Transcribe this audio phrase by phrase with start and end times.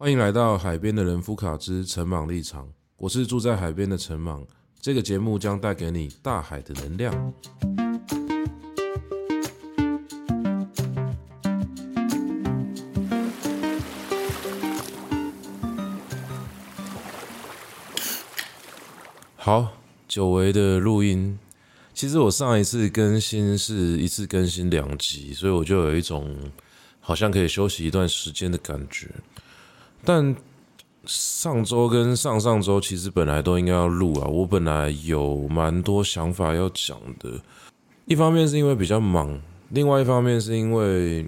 [0.00, 4.46] 欢迎来到海边的人夫卡之陈茻立场，我是住在海边的陈茻。
[4.80, 7.34] 这个节目将带给你大海的能量。
[19.34, 19.72] 好，
[20.06, 21.36] 久违的录音。
[21.92, 26.38] 其实我上一次更新是一次更新两集，所以我就有一种
[27.00, 29.10] 好像可以休息一段时间的感觉。
[30.08, 30.34] 但
[31.04, 37.38] 上周跟上上周其实本来都应该要录啊，我本来有蛮多想法要讲的。
[38.06, 41.26] 一方面是因为比较忙，另外一方面是因为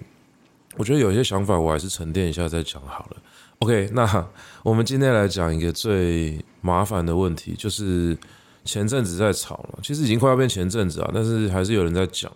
[0.77, 3.17] 我觉得有些想法我还是沉淀一下再讲好了。
[3.59, 4.27] OK，那
[4.65, 8.17] 我们今天来讲一个最麻烦的问题，就是
[8.65, 12.31] 前阵子在吵了，其实已经快要变前阵子啊，但是还是有人在讲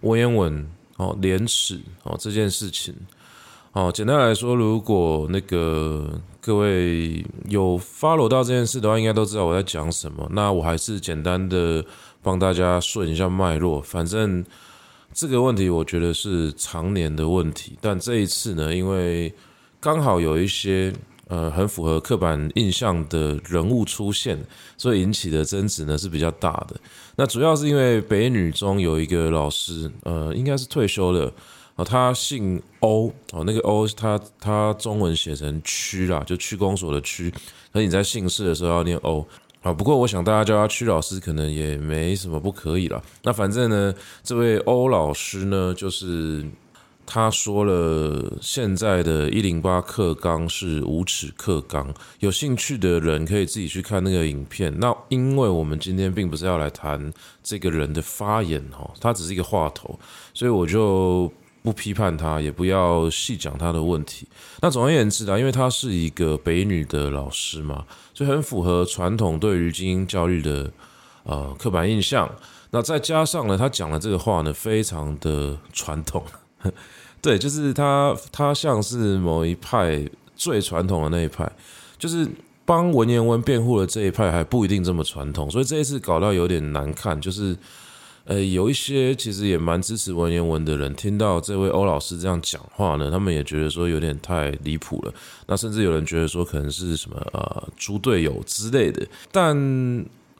[0.00, 2.94] 文言文哦，廉耻哦这件事情。
[3.76, 10.26] 哦，简单来说，如果那个各位有 follow 到这件事的话，应该都知道我在讲什么。
[10.32, 11.84] 那我还是简单的
[12.22, 13.78] 帮大家顺一下脉络。
[13.82, 14.42] 反正
[15.12, 17.76] 这个问题，我觉得是常年的问题。
[17.78, 19.30] 但这一次呢，因为
[19.78, 20.90] 刚好有一些
[21.28, 24.42] 呃很符合刻板印象的人物出现，
[24.78, 26.74] 所以引起的争执呢是比较大的。
[27.16, 31.30] 那主要是因为北女中有一个老师，呃，应该是退休了。
[31.76, 37.30] 哦，他姓欧哦，那个欧他他中文写成区啦，就区公所的区。
[37.70, 39.26] 可你在姓氏的时候要念欧
[39.60, 39.70] 啊。
[39.74, 43.04] 不过我想大家叫他区老师，可能也没什么不可以了。
[43.24, 46.46] 那反正呢，这位欧老师呢，就是
[47.04, 51.92] 他说了，现在的一零八课纲是无耻课纲。
[52.20, 54.74] 有兴趣的人可以自己去看那个影片。
[54.78, 59.98] 那因为我们今天并不是要来谈这个人的发言哈，他只是一个话头，
[60.32, 61.30] 所以我就。
[61.66, 64.24] 不批判他，也不要细讲他的问题。
[64.60, 70.70] 那总而言之啊，因为他是一个北女的老师嘛，所以很符合传统对于精英教育的
[71.24, 72.30] 呃刻板印象。
[72.70, 76.22] 那再加上呢，他讲的这个话呢，非常的传统。
[77.20, 81.50] 对，就是他他像是某一派最传统的那一派，
[81.98, 82.28] 就是
[82.64, 87.56] 帮文言文辩护的这一派还不一定这么传统，所以这一次搞到有点难看，就是。
[88.26, 95.14] 呃，有一些其实也蛮支持文言文的人，听到这位欧老师这样讲话呢，他们也觉得说有点太离谱了。
[95.46, 99.06] 那甚至有人觉得说可能是什么呃猪队友之类的。
[99.30, 99.56] 但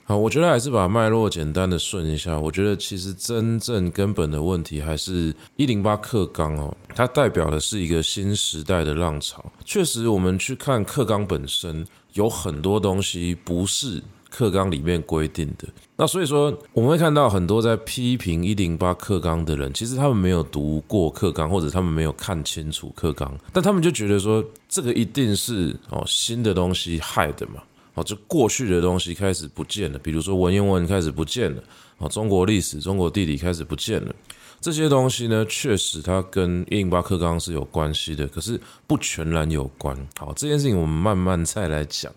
[0.03, 2.39] 好，我觉得还是把脉络简单的顺一下。
[2.39, 9.45] 我觉得其实真正根本的问题还是一零八课纲哦，它代表的是一个新时代的浪潮。
[9.65, 14.03] 确实，我们去看课纲本身，有很多东西不是。
[14.29, 15.67] 课纲里面规定的，
[15.99, 27.63] 那所以说我们会看到很多在批评一零八课纲的人，其实他们没有读过课纲，或者他们没有看清楚课纲，但他们就觉得说这个一定是哦新的东西害的嘛，
[27.95, 31.63] 哦就过去的东西开始不见了，比如说文言文开始不见了，
[31.97, 34.15] 哦中国历史、中国地理开始不见了，
[34.61, 39.97] 这些东西呢确实它跟一零八课纲是有关系的，可是不全然有关。
[40.19, 42.13] 好，这件事情我们慢慢再来讲。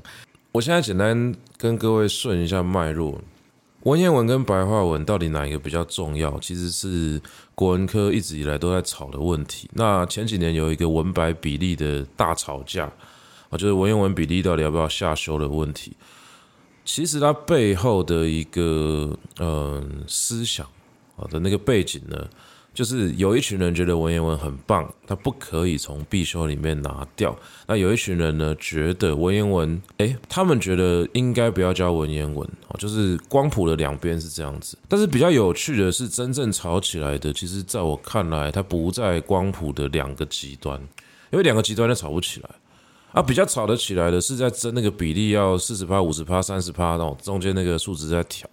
[0.52, 3.22] 我现在简单跟各位顺一下脉络，
[3.84, 6.38] 文言文跟白话文到底哪一个比较重要？
[6.40, 7.22] 其实是
[7.56, 9.70] 国文科一直以来都在吵的问题。
[9.74, 12.92] 那前几年有一个文白比例的大吵架
[13.50, 15.94] 啊，就是文言文比例到底要不要下修的问题。
[16.84, 20.66] 其实它背后的一个嗯思想
[21.16, 22.28] 啊的那个背景呢，
[22.74, 27.38] 就是有一群人觉得文言文很棒，他不可以从必修里面拿掉。
[27.68, 32.78] 那有一群人呢，觉得文言文，诶，他们觉得应该不要教文言文哦。
[32.78, 34.78] 就是光谱的两边是这样子。
[34.88, 40.80] 但是比较有趣的是，真正吵起来的，其实在我看来，它不在光谱的两个极端，
[41.32, 42.50] 因为两个极端都吵不起来。
[43.12, 48.48] 啊，比较吵得起来的是在争那个比例要四十趴、五十趴、三十趴，然后中间那个数值在调。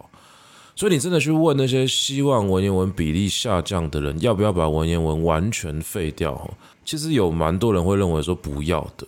[0.77, 6.49] 所以你真的去问那些希望文言文比例下降的人，要不要把文言文完全废掉？
[6.85, 9.07] 其实有蛮多人会认为说不要的。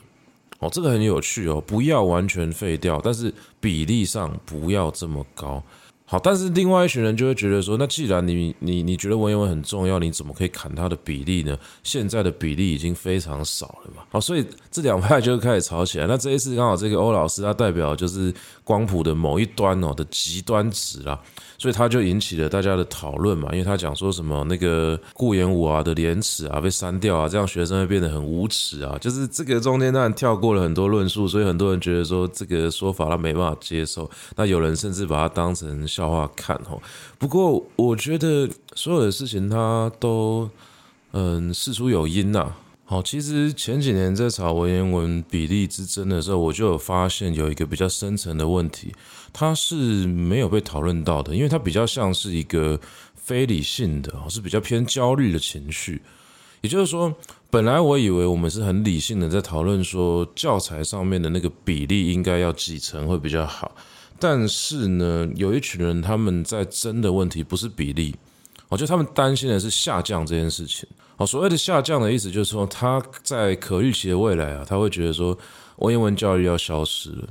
[0.58, 5.62] 哦，这个很有趣哦，不要完全废掉，但是比例上不要这么高。
[6.06, 11.56] 好，但是另外一群人就会觉得说，那既然你你你觉得文言文很重要，你怎么可以砍它的比例呢？
[11.84, 14.02] 现在的比例已经非常少了嘛。
[14.10, 16.08] 好，所以这两派就开始吵起来。
[16.08, 18.34] 那这一次刚好这个欧老师他代表就是
[18.64, 21.22] 光谱的某一端哦的极端值啦。
[21.60, 36.82] 所以他就引起了大家的讨论嘛，因为他讲说什么那个顾炎武啊的廉耻啊被删掉啊，这样学生会变得很无耻啊，就是这个中间当然跳过了很多论述，所以很多人觉得说这个说法他没办法接受，那有人甚至把它当成笑话看吼。
[37.18, 40.50] 不过我觉得所有的事情他都
[41.12, 42.54] 嗯事出有因呐，
[42.86, 48.94] 好，其实前几年在查文言文比例之争的时候，我就有发现有一个比较深层的问题，
[49.32, 49.76] 它是
[50.08, 52.80] 没有被讨论到的，因为它比较像是一个
[53.16, 56.02] 非理性的，是比较偏焦虑的情绪。
[56.62, 57.16] 也就是说，
[57.50, 63.74] 本来我以为我们是很理性的在讨论说教材上面的那个比例应该要几成会比较好，
[64.20, 68.14] 但是呢，有一群人他们在争的问题不是比例，
[68.68, 70.86] 我觉得他们担心的是下降这件事情。
[71.16, 75.38] 哦，所谓的下降的意思就是说，他在可预期的未来啊，他会觉得说
[75.78, 77.28] 文言文教育要消失了。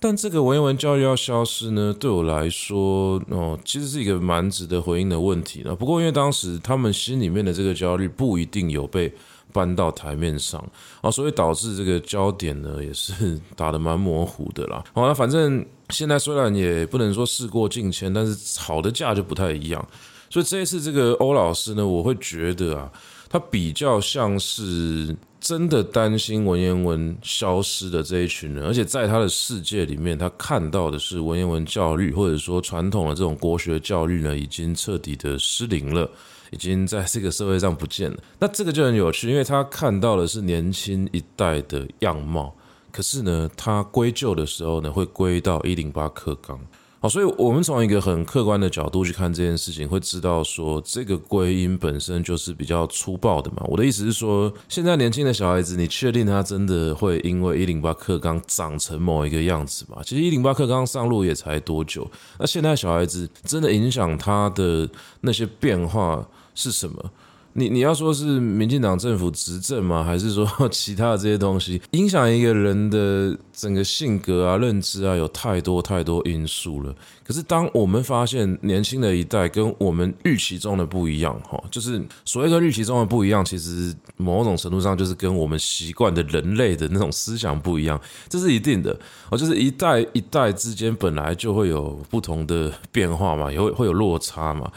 [0.00, 5.76] 但这个文言文教育要消失呢，对我来说，哦，其实是一个蛮值得回应的问题呢。
[5.76, 9.12] 不过，因为当时他们心里面的这个焦虑不一定有被
[9.52, 10.58] 搬到台面上
[11.02, 14.82] 啊，所以导致这个焦点呢，也是打得蛮模糊的啦。
[14.94, 19.88] 好，那反正现在虽然也不能说事过境迁，但是吵的架就不太一样。
[20.30, 22.90] 所以这一次这个欧老师呢，我会觉得啊。
[23.32, 36.08] 他比较像是真的担心文言文消失的这一群人，而且在他的世界里面，他看到的是文言文教育，或者说传统的这种国学教育呢，已经彻底的失灵了，
[36.50, 38.18] 已经在这个社会上不见了。
[38.38, 42.54] 那这个就很有趣，因为他看到的是年轻一代的样貌，
[42.92, 46.60] 可是呢，他归咎的时候呢，会归到一零八课纲。
[47.02, 53.62] 好，所以我们从一个很客观的角度去看这件事情，会知道说这个归因本身就是比较粗暴的嘛。
[53.68, 60.02] 我的意思是说，现在年轻的小孩子，你确定他真的会因为一零八课纲长成某一个样子吗？
[60.04, 62.06] 其实一零八课纲上路也才多久，
[62.38, 64.86] 那现在小孩子真的影响他的
[65.22, 67.10] 那些变化是什么？
[67.54, 70.04] 你你要说是民进党政府执政吗？
[70.04, 76.94] 还是说 其他的这些东西影响一个人的整个性格啊、认知啊，有太多太多因素了。
[77.24, 88.96] 可是当我们发现年轻的一代跟我们预期中的不一样，哈，就是所谓的预期中的不一样，其实某种程度上就是跟我们习惯的人类的那种思想不一样，这是一定的。
[89.30, 94.70] 哦，就是一代一代之间本来就会有不同的变化嘛，也会会有落差嘛。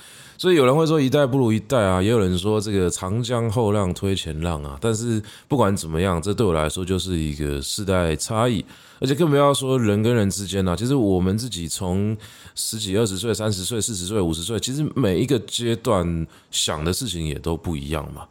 [0.43, 4.77] 所以有人会说一代不如一代啊，也有人说这个长江后浪推前浪啊。
[4.81, 8.65] 但是不管怎么样，这对我来说就是一个世代差异，
[8.99, 10.75] 而且更不要说人跟人之间啊。
[10.75, 12.17] 其实我们自己从
[12.55, 18.27] 十几、二十岁、三十岁、四十岁、五十岁，其实每一个阶段想的事情也都不一样嘛。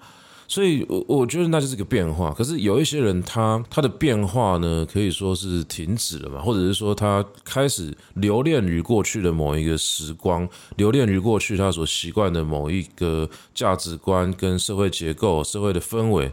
[0.53, 2.31] 所以，我我觉得那就是个变化。
[2.31, 10.47] 可是有一些人他，他的变化呢，可以说是停止了嘛，或者是说他开始留恋于过去的某一个时光，
[10.77, 16.31] 留恋于过去他所习惯的某一个价值观跟社会结构、社会的氛围，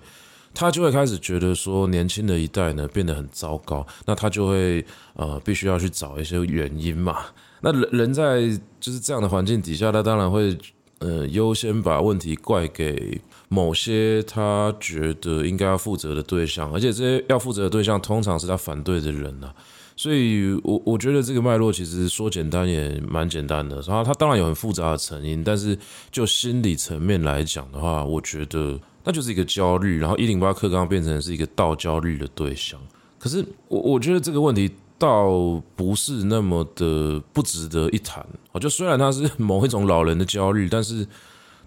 [0.53, 3.87] 他就会开始觉得说，年轻的一代呢变得很糟糕。
[4.05, 7.15] 那他就会呃，必须要去找一些原因嘛。
[7.61, 8.41] 那人人在
[8.81, 10.57] 就是这样的环境底下，他当然会
[10.97, 13.21] 呃优先把问题怪给。
[13.51, 19.51] 某些他觉得应该要负责的对象，而且这些要负责的对象通常是他反对的人呐，
[19.95, 25.75] 所以我我觉得这个脉络其实说简单也蛮简单的，然后他当然有很复杂的成因，但是
[26.11, 32.79] 就心理层面来讲的话，我觉得那就是一个焦虑，然后一零八课刚变成是一个倒焦虑的对象，
[33.17, 34.69] 可是我我觉得这个问题
[34.99, 41.07] 倒不是那么的不值得一谈，哦，就虽然他是某一种老人的焦虑，但是。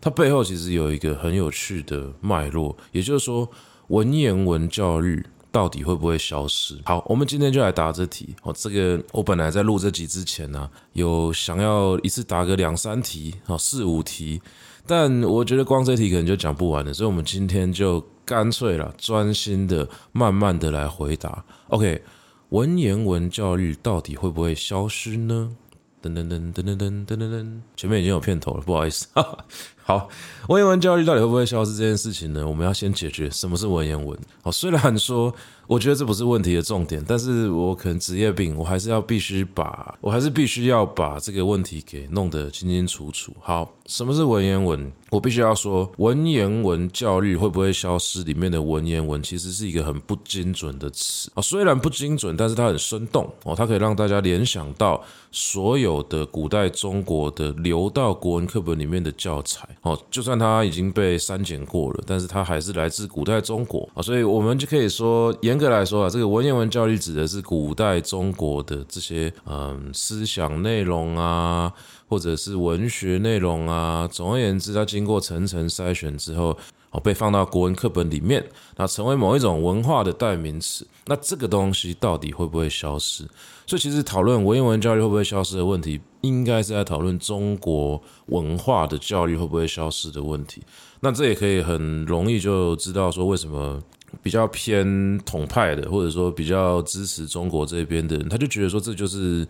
[0.02, 3.48] 它背后其实有一个很有趣的脉络，也就是说，
[3.86, 6.76] 文言文教育到底会不会消失？
[6.84, 8.34] 好，我们今天就来答这题。
[8.42, 14.42] 哦，这个我本来在录这集之前呢，有想要一次答个两三题，好，四五题，
[14.88, 21.44] 但我觉得光这题可能就讲不完了，所以我们今天就干脆了，专心的、慢慢的来回答。
[21.68, 22.02] OK，
[22.48, 25.54] 文言文教育到底会不会消失呢？
[26.02, 29.06] 噔噔噔噔噔噔噔噔，前面已经有片头了，不好意思。
[29.84, 30.08] 好，
[30.48, 32.46] 文言文教育到底会不会消失这件事情呢？
[32.46, 34.16] 我们要先解决什么是文言文。
[34.40, 35.34] 好， 虽然说
[35.66, 43.34] 我觉得这不是问题的重点，但是我可能职业病，我还是要必须把，我还是必须要把这个问题给弄得清清楚楚。
[43.40, 44.92] 好，什么是文言文？
[45.10, 48.22] 我必须要说，文言文教育会不会消失？
[48.22, 59.68] 里面的文言文其实是一个很不精准的词啊，虽然不精准，但是它很生动哦，它可以让大家联想到所有的古代中国的留到国文课本里面的教材。
[59.80, 71.72] 哦，就算它已经被删减过了，但是它还是来自古代中国啊，所以我们就可以说，严格来说啊，这个文言文教育指的是古代中国的这些嗯思想内容啊，
[72.08, 74.08] 或者是文学内容啊。
[74.10, 76.56] 总而言之，它经过层层筛选之后，
[76.92, 78.46] 哦，被放到国文课本里面，
[78.76, 80.86] 那成为某一种文化的代名词。
[81.06, 83.24] 那这个东西到底会不会消失？
[83.66, 90.62] 所以其实讨论文言文教育会不会消失的问题，应该是在讨论中国文化的教育会不会消失的问题。
[91.00, 93.82] 那这也可以很容易就知道说，为什么
[94.22, 99.46] 比较偏统派的，或者说比较支持中国这边的人，他就觉得说这就是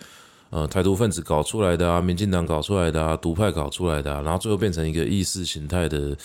[0.50, 6.16] 呃台独分子搞出来的啊，民进党搞出来的啊，独派搞出来的啊，然后最后变成一个意识形态的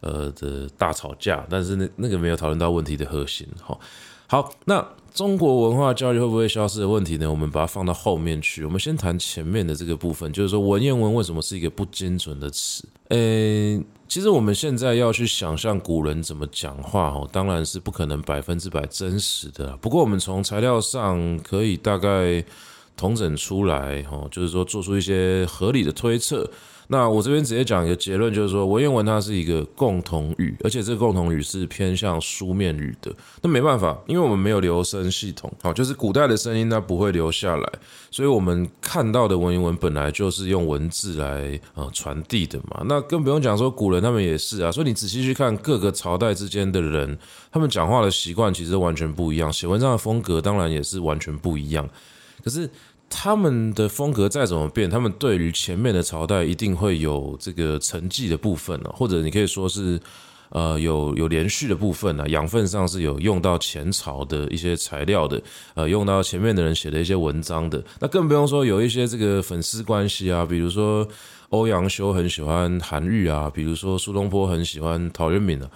[0.00, 1.46] 呃的大吵架。
[1.48, 3.46] 但是那那个没有讨论到问题的核心。
[3.62, 3.80] 好，
[4.26, 4.86] 好，那。
[5.14, 7.28] 中国文化教育会不会消失的问题呢？
[7.28, 8.64] 我们把它放到后面去。
[8.64, 12.86] 我们先谈前面的这个部分，就是说文言文为什么是一个不精准的词？
[13.08, 19.76] 诶，其实我们现在要去想象古人怎么讲话，哦，当然是不可能百分之百真实的。
[19.78, 22.44] 不过我们从材料上可以大概
[22.98, 26.50] 统整出来，哦，就是说做出一些合理的推测。
[26.90, 33.14] 那我这边直接讲一个结论，就是说文言文它是一个共同语，而且这个共同语是偏向书面语的。
[33.42, 37.72] 那没办法，因为我们没有留声系统，好，就是古代的声音它不会留下来，
[38.10, 42.82] 所以我们看到的文言文本来就是用文字来呃传递的嘛。
[42.86, 47.18] 那更不用讲说古人他们也是啊，所以你仔细去看各个朝代之间的人，
[47.52, 51.86] 他们讲话的习惯其实完全不一样，写文章的风格当然也是完全不一样。
[52.42, 52.70] 可是。
[53.10, 59.98] 他们的风格再怎么变，他们对于前面的朝代一定会有这个承继的部分呢，或者你可以说是，
[60.50, 65.40] 呃，有有连续的部分呢，养分上是有用到前朝的一些材料的，
[65.74, 71.06] 呃，用到前面的人写的一些文章的，那更不用说有一些这个粉丝关系啊，比如说
[71.48, 75.70] 欧阳修很喜欢韩愈啊，比如说苏东坡很喜欢陶渊明啊。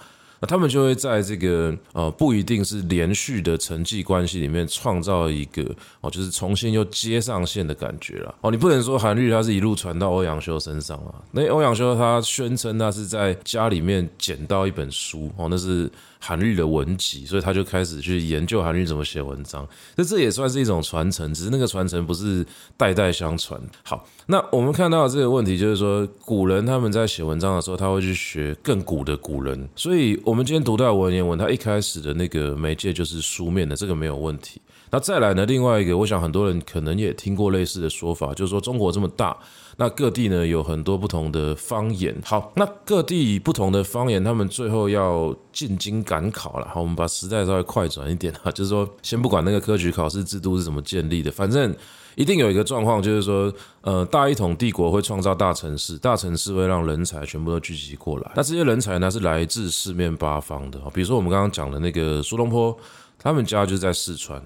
[0.45, 5.63] 他们就会在这个呃不一定是连续的承继关系里面创造一个
[6.01, 8.51] 哦，就是重新又接上线的感觉了哦。
[8.51, 15.91] 你不能说韩愈他是一路传到欧阳修身上啊，那欧阳修他宣称他是在家里面捡到一本书哦，那是。
[16.25, 19.67] 韩愈的文集，所以他就开始去研究韩愈怎么写文章。
[19.97, 22.45] 那这也算是一种传承，只是那个传承不是
[22.77, 23.59] 代代相传。
[23.83, 29.67] 好，那我们看到这个问题就是说，古人他们在写文章的时候，他会去学更古的古人。
[29.75, 34.61] 所以，我们今天读到文言文，它一开始的那个媒介就是书面的，这个没有问题。
[34.91, 35.45] 那再来呢？
[35.45, 39.35] 另外一个，我想很多人可能也听过类似的说法，就是说中国这么大。
[39.77, 46.67] 那各地呢，有很多不同的方言，好，那各地不同的方言，他们最后要进京赶考了。
[46.73, 51.75] 好，我们把时代稍微快转一点啊，就是说，先不管那个科举考试制度是怎么建立的，反正
[52.15, 53.51] 一定有一个状况，就是说，
[53.81, 58.31] 呃，大一统帝国会创造大城市，大城市会让人才全部都聚集过来。
[58.35, 62.77] 那这些人才呢，是来自四面八方的，比如说我们刚刚讲的那个苏东坡，
[63.17, 64.39] 他们家就在四川，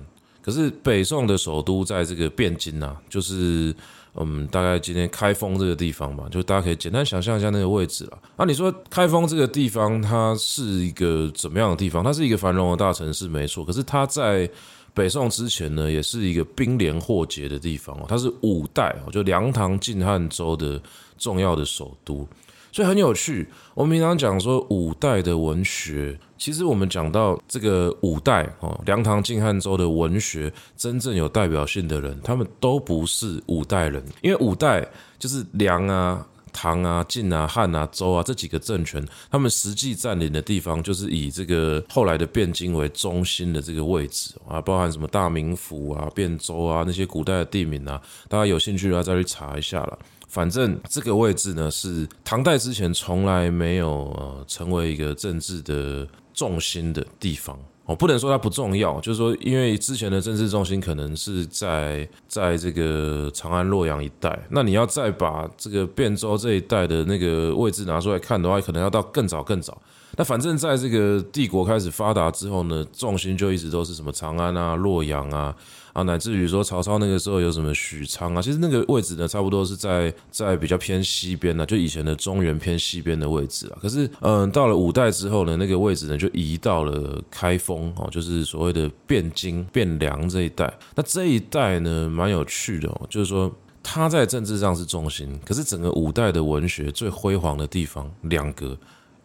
[0.48, 3.76] 可是北宋的首都在这个汴京啊，就是。
[4.20, 8.18] 嗯，大概今天开封这个地方吧，就大家可以简单想象一下那个位置了。
[8.36, 12.04] 啊，你说开封这个地方，它是一个怎么样的地方？
[12.04, 13.64] 它是一个繁荣的大城市，没错。
[13.64, 14.50] 可是它在
[14.92, 18.06] 北宋之前呢，也是一个兵连祸结的地方哦。
[18.10, 20.82] 它是五代哦，就梁唐晋汉周的
[21.20, 22.28] 重要的首都。
[22.72, 49.98] 所以很有趣，我们平常讲说五代的文学，其实我们讲到这个五代哦，梁唐晋汉周的文学真正有代表性的人，他们都不是五代人，因为五代就是梁啊、唐啊、晋啊、汉啊、周啊这几个政权，他们实际占领的地方就是以这个后来的汴京为中心的这个位置啊，包含什么大名府啊、汴州啊那些古代的地名啊，大家有兴趣的话再去查一下了。
[50.38, 69.76] 反正这个位置呢，是唐代之前从来没有呃成为一个政治的重心的地方哦，不能说它不重要，就是说因为之前的政治重心可能是在在这个长安、洛阳一带，那你要再把这个汴州这一带的那个位置拿出来看的话，可能要到更早更早。
[70.18, 75.56] 那反正在这个帝国开始发达之后呢，重心就一直都是什么长安啊、洛阳啊。
[75.98, 83.80] 啊，乃至于说曹操那个时候有什么许昌啊，其实那个位置呢，差不多是在在比较偏西边呢，就以前的中原偏西边的位置啊。
[83.82, 90.72] 可是，嗯，到了五代之后呢，那个位置呢就移到了开封哦，就是所谓的汴京、汴梁这一带。
[90.94, 93.52] 那这一带呢，蛮有趣的哦，就是说
[93.82, 98.78] 它在政治上是中心，可是整个五代的文学最辉煌的地方两个。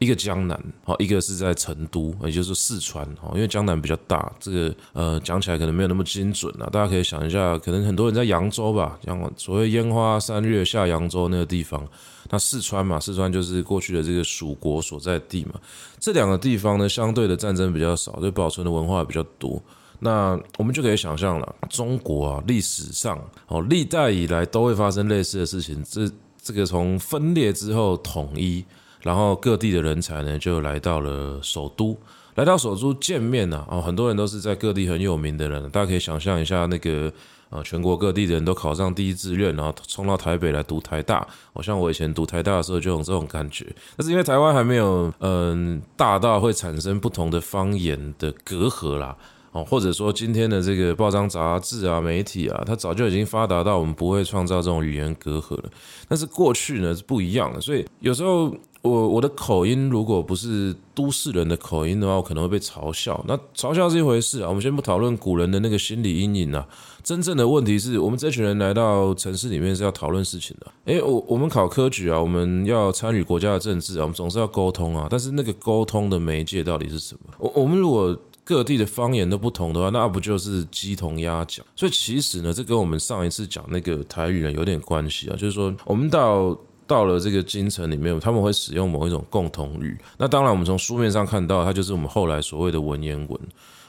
[0.03, 6.69] 一个江南，好，一个是在成都，也就是四川，因为江南比较大，这个呃讲起来可能没有那么精准啊。
[6.73, 11.87] 大家可以想一下，可能很多人在扬州吧，讲所谓烟花三月下扬州那个地方，
[12.31, 15.53] 那四川嘛，四川就是过去的这个蜀国所在地嘛。
[16.01, 19.63] 这两个地方呢，相对的战争比较少，对保存的文化比较多。
[20.01, 23.17] 那我们就可以想象了，中国啊，历史上
[23.47, 25.85] 哦，历代以来都会发生类似的事情。
[25.89, 26.11] 这
[26.43, 28.65] 这个从分裂之后统一。
[29.03, 31.97] 然后各地的人才呢就来到了首都，
[32.37, 37.13] 来到首都见面呐，哦，很多人都是在各地很有名的人，大家可以想象一下那个。
[37.53, 41.29] 啊，全国各地的人都考上第一志愿，然后冲到台北来读台大。
[41.53, 43.67] 好像我以前读台大的时候就有这种感觉。
[43.95, 49.15] 但是因为台湾还没有嗯大到会产生不同的方言的隔阂啦，
[49.51, 55.65] 哦，或者说今天的这个报章杂志啊、媒体啊，它早就已经发达到我们不会创造这种语言隔阂了。
[56.09, 58.51] 但是过去呢是不一样的，所以有时候。
[58.83, 63.25] 我我的口音如果不是都市人的口音的话，我可能会被嘲笑。
[63.29, 66.67] 那嘲笑是一回事啊，我们先不讨论古人的那个心理阴影啊。
[67.05, 70.67] 真正的问题是我们这群人来到城市里面是要讨论事情的。
[70.87, 75.07] 诶，我我们考科举啊，我们要参与国家的政治啊，我们总是要沟通啊。
[75.09, 77.35] 但是那个沟通的媒介到底是什么？
[77.39, 81.65] 我我们如果各地的方言都不同的话，那不就是鸡同鸭讲？
[81.77, 86.59] 所以其实呢，这跟我们上一次讲那个台语呢有点关系啊，就是说我们到。
[86.93, 89.99] 到了这个京城里面，他们会使用某一种共同语。
[90.19, 93.41] 那当然，我们从书面上看到，它就是我们后来所谓的文言文。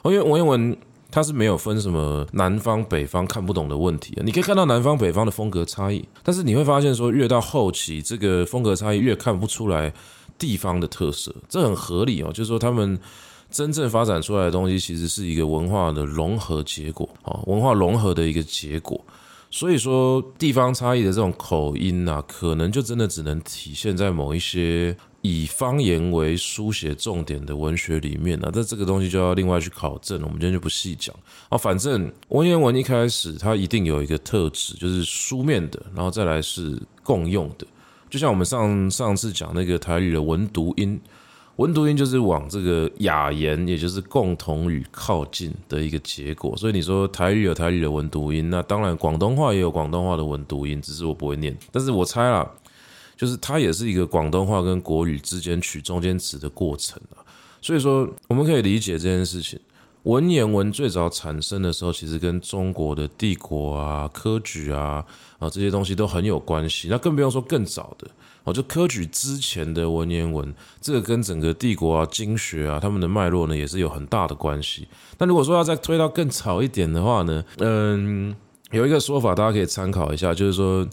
[0.04, 0.74] 因为文言文
[1.10, 4.18] 它是没有分什么南方北方看不懂的问题。
[4.24, 9.92] 你可以看到南方北方的风格差异，但是你会发现说，越到后期，这个风格差异越看不出来
[10.38, 11.34] 地方的特色。
[11.46, 12.98] 这很合理哦，就是说他们
[13.50, 18.98] 真正发展出来的东西，其实是一个文化的融合结果啊，文化融合的一个结果。
[19.56, 28.50] 所以说，地方差异的这种口音啊，可能就真的只能体现在某一些以方言为书写重点的文学里面了。
[28.52, 31.14] 那这个东西就要另外去考证了，我们今天就不细讲。
[31.50, 37.64] 啊，反正文言文一开始它一定有一个特质，就是书面的，然后再来是共用的。
[38.10, 41.00] 就像我们上上次讲那个台语的文读音。
[41.56, 46.56] 文读音就是往这个雅言，也就是共同语靠近的一个结果。
[46.56, 51.56] 所以你说台语有台语的文读音，那当然广东话也有广东话的文读音，只是我不会念。
[51.70, 52.50] 但是我猜啦，
[53.16, 57.22] 就是它也是一个广东话跟国语之间取中间值的过程啊。
[57.62, 59.58] 所以说我们可以理解这件事情。
[60.04, 65.04] 文言文最早产生的时候，其实跟中国的帝国啊、科举啊
[65.38, 66.88] 啊这些东西都很有关系。
[66.90, 68.08] 那更不用说更早的。
[68.44, 74.86] 哦，就科举之前的文言文，这个跟整个帝国啊、经学啊，他们的脉络呢，也是有很大的关系。
[75.16, 78.34] 但如果说要再推到更早一点的话呢，嗯，
[78.70, 80.86] 有一个说法大家可以参考一下，就是说。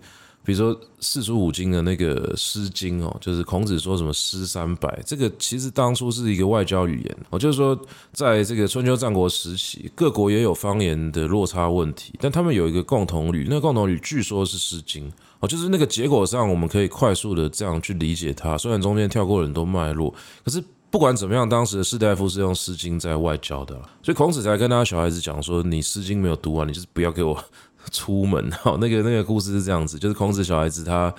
[0.43, 7.79] 比如说四书五经的那个《诗经》哦，就是孔子说什么“诗三百”，这个其实当初是一个外交语言哦，就是说
[8.11, 15.07] 在这个春秋战国时期，各国也有方言的落差问题，但他们有一个共同语，那个共同语据说是《诗经》
[15.41, 20.11] 哦，就是那个结果上我们可以快速的这样去理解它，虽然中间跳过很多脉络，
[20.43, 27.41] 可是不管怎么样，当时的士大夫是用《诗经》在外交的，所以孔子才跟他小孩子讲说：“你《诗经》没有读完，你就是不要给我。”
[27.89, 31.13] 出门 好，那个那个故事是这样子，就是孔子小孩子他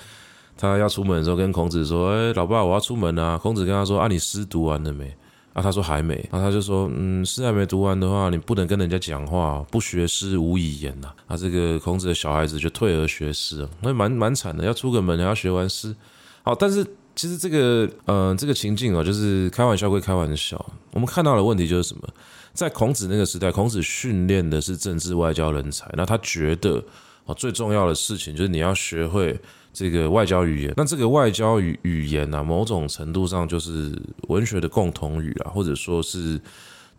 [0.56, 5.12] 他要出门的时候，跟孔子说：“哎，老爸，我要出门啊。”孔子跟他说：“啊，你诗读完了没？”
[5.54, 6.14] 啊，他说还没。
[6.30, 15.94] 啊，他就说：“嗯，诗还没读完的话，你不能跟人家讲话，不学诗无以言呐。”啊，这个孔子的小孩子就退而学诗，那蛮蛮惨的，要出个门还要学完诗。
[16.42, 22.08] 好，但是其实这个呃这个情境啊，就是开玩笑归开玩笑，我们看到的问题就是什么？
[22.52, 25.90] 在孔子那个时代，孔子训练的是政治外交人才。
[25.94, 26.82] 那他觉得
[27.26, 29.38] 啊，最重要的事情就是你要学会
[29.72, 30.74] 这个外交语言。
[30.76, 33.92] 那这个外交语语言呢，某种程度上就是
[34.28, 36.40] 文学的共同语啊，或者说是。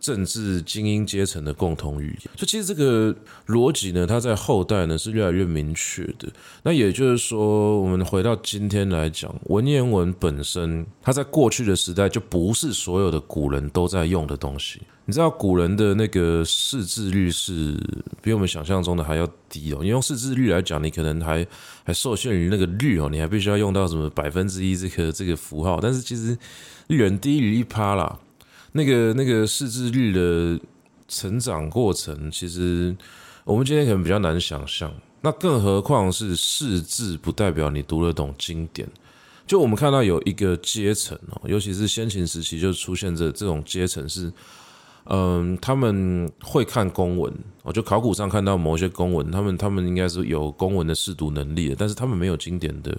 [0.04, 6.30] 政治精英阶层的共同语言，所以其实这个逻辑呢，它在后代呢是越来越明确的。
[6.62, 14.82] 那也就是说，我们回到今天来讲，文言文本身，它在过去的时代就不是所有的古人都在用的东西。
[15.06, 17.74] 你知道，古人的那个识字率是
[18.20, 19.78] 比我们想象中的还要低哦。
[19.80, 21.46] 你用识字率来讲，你可能还
[21.82, 26.36] 还受限于那个率哦，你还必须要用到什么百分之一这个这个符号，但是其实
[26.88, 28.18] 远低于一趴啦。
[28.76, 30.60] 那个那个识字率的
[31.06, 32.94] 成长过程，其实
[33.44, 34.92] 我们今天可能比较难想象。
[35.20, 38.88] 那更何况是识字，不代表你读得懂经典。
[39.46, 44.32] 就我们看到有一个阶层哦，尤其是先秦时期就出现着这种阶层，是
[45.04, 47.32] 嗯，他们会看公文。
[47.62, 52.98] 我就考古上看到某些公文，他们他们应该是有公文的识读能力的，但是他们没有经典的。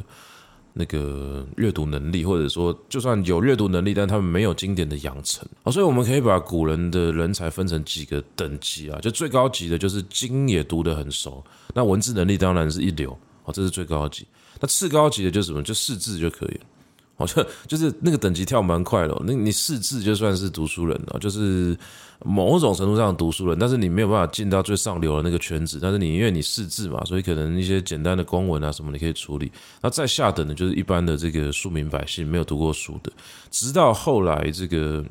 [0.78, 11.42] 那个阅读能力，或者说就算有阅读能力，但他们没有经典的养成啊，所以我们可以把古人的人才分成几个等级啊，就最高级的就是经也读得很熟，
[11.74, 14.28] 那文字能力当然是一流啊，这是最高级。
[14.60, 15.64] 那次高级的就是什么？
[15.64, 16.66] 就识字就可以了
[17.15, 19.21] 好像就是那个等级跳蛮快的。
[19.25, 21.78] 那你识字就算是读书人了，就是
[22.23, 25.80] 某种程度上读书人，但是你没有办法进到最上流的那个圈子。
[25.82, 29.51] 但是你因为你识字嘛，所以可能一些简单的公文啊什么你可以处理。
[29.82, 33.12] 那再下等的就是一般的这个庶民百姓，没有读过书的。
[33.49, 35.04] 直到后来这个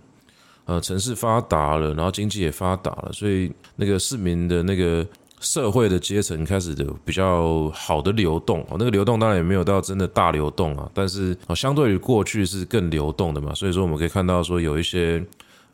[0.66, 5.06] 呃城市发达了，然后经济也发达了，所以那个市民的那个。
[5.44, 15.22] 社会的阶层开始的比较好的流动，那个流动当然也没有到真的大流动啊，但是相对于过去是更流动的嘛，所以说我们可以看到说有一些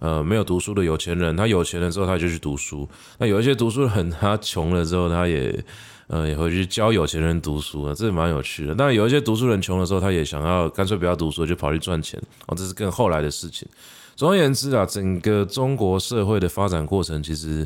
[0.00, 2.86] 呃没有读书的有钱人，他有钱了之后他就去读书，
[3.18, 5.64] 那有一些读书人他穷了之后他也
[6.08, 8.74] 呃也会去教有钱人读书啊，这是蛮有趣的。
[8.74, 13.68] 但有一些读书人穷的时候，他也想要干脆不要读书就跑去赚钱哦，这是更后来的事情。
[14.16, 17.64] 总而言之啊，整个中国社会的发展过程其实。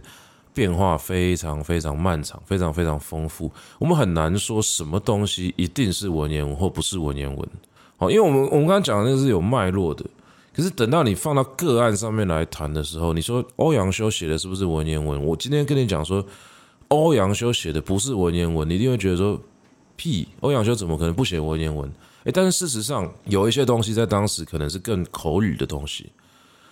[0.55, 3.51] 变化非常非常漫长，非常非常丰富。
[3.79, 7.49] 我们很难说什么东西一定是文言文或不是文言文。
[7.97, 10.05] 好，因为我们我们刚刚讲的那个是有脉络的。
[10.57, 15.21] 可是等到你放到个案上面来谈的时候，你说欧阳修写的是不是文言文？
[15.25, 16.25] 我今天跟你讲说
[16.87, 19.37] 欧阳修写的不是文言文，你一定会觉得说
[19.97, 21.91] 屁，欧阳修怎么可能不写文言文？
[22.23, 26.13] 诶，但是事实上有一些东西在当时可能是更口语的东西，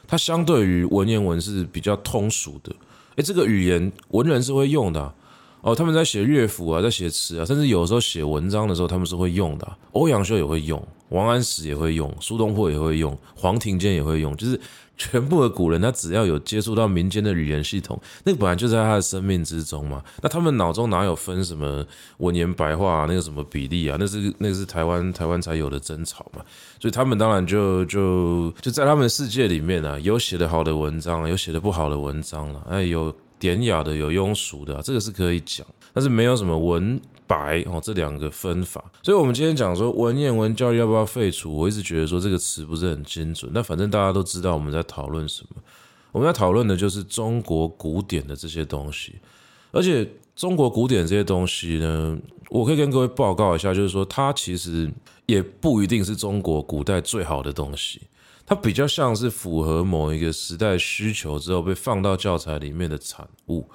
[0.07, 2.73] 它相对于文言文是比较通俗的。
[3.17, 5.15] 哎，这个语言文人是会用的，
[5.63, 9.79] 哦，他们在写乐府啊，在写词啊，甚至有时候写文章的时候，他们是会用的啊。
[9.93, 14.61] 欧阳修也会用，王安石也会用，苏东坡也会用，黄庭坚也会用，就是。
[14.99, 20.01] 全部的古人，他只要有接触到民间的语言系统，那个本来就在他的生命之中嘛。
[20.21, 21.85] 那他们脑中哪有分什么
[22.19, 23.97] 文言白话啊，那个什么比例啊？
[23.99, 26.45] 那是那个是台湾台湾才有的争吵嘛。
[26.79, 32.65] 所以他们当然就就就在他们的世界里面啊，有写的好的文章，有写的不好的文章了。
[32.69, 37.01] 哎，有典雅的，有庸俗的，这个是可以讲，但是没有什么文。
[37.25, 43.51] 白哦，这两个分法，所以我们今天讲说文言文教育要不要废除，我一直觉得说这个词不是很精准。
[43.55, 45.63] 那反正大家都知道我们在讨论什么，
[46.11, 49.15] 我们在讨论的就是中国古典的这些东西，
[49.71, 52.19] 而且中国古典这些东西呢，
[52.51, 54.93] 我可以跟各位报告一下，就是说它其实
[55.25, 58.03] 也不一定是中国古代最好的东西，
[58.53, 63.67] 它比较像是符合某一个时代需求之后被放到教材里面的产物。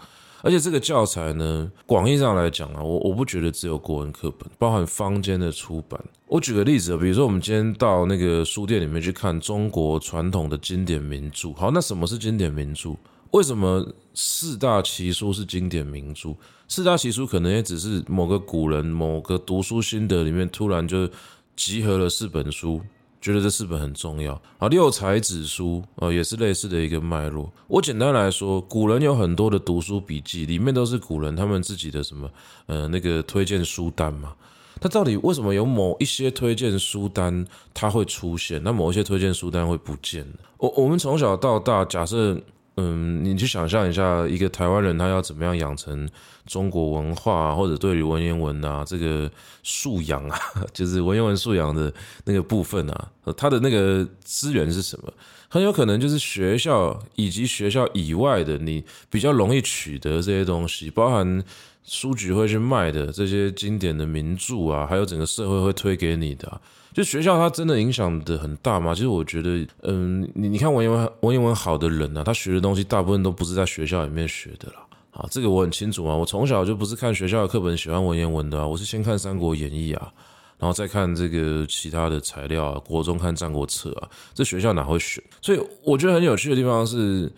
[0.43, 5.99] 而且这个教材呢，广义上来讲啊，我我不觉得只有国文课本，包含坊间的出版。
[6.27, 11.51] 我举个例子，比如说我们今天到那个书店里面去看中国传统的经典名著。
[11.53, 12.95] 好，那什么是经典名著？
[13.31, 16.35] 为什么四大奇书是经典名著？
[16.67, 21.09] 四大奇书可能也只是某个古人某个读书心得里面突然就
[21.55, 22.79] 集合了四本书。
[23.27, 27.51] 觉得这四本很重要啊，六才子书啊，也是类似的一个脉络。
[27.67, 32.31] 我简单来说，古人有很多的读书笔记，里面都是古人他们自己的什么
[32.67, 34.33] 呃那个推荐书单嘛。
[34.79, 40.25] 他到底为什么有某一些推荐书单它会出现，那某一些推荐书单会不见？
[40.57, 42.39] 我我们从小到大，假设。
[42.79, 46.07] 嗯，你去想象一下，一个台湾人他要怎么样养成
[46.47, 49.29] 中国文化啊，或者对于文言文啊这个
[49.61, 50.39] 素养啊，
[50.73, 51.93] 就是文言文素养的
[52.25, 55.13] 那个部分啊，他的那个资源是什么？
[55.49, 61.43] 很有可能就是学校以及学校以外的，你比较容易取得这些东西，包含
[61.85, 66.59] 书局会去卖的这些经典的名著啊，还有整个社会会推给你的。
[66.93, 68.93] 就学校它真的影响的很大吗？
[68.93, 74.86] 其实我觉得，嗯，你你看文言文文言文好的人啊，他学的东西大部分都不是在学校里面学的啦。
[75.17, 80.13] 啊，这个我很清楚啊，我从小就不是看学校的课本喜欢文言文的啊，我是先看《三国演义》啊，
[80.57, 85.23] 然后再看这个其他的材料啊，国中看《战国策》啊，这学校哪会选？
[85.41, 87.31] 所以我觉得很有趣的地方是。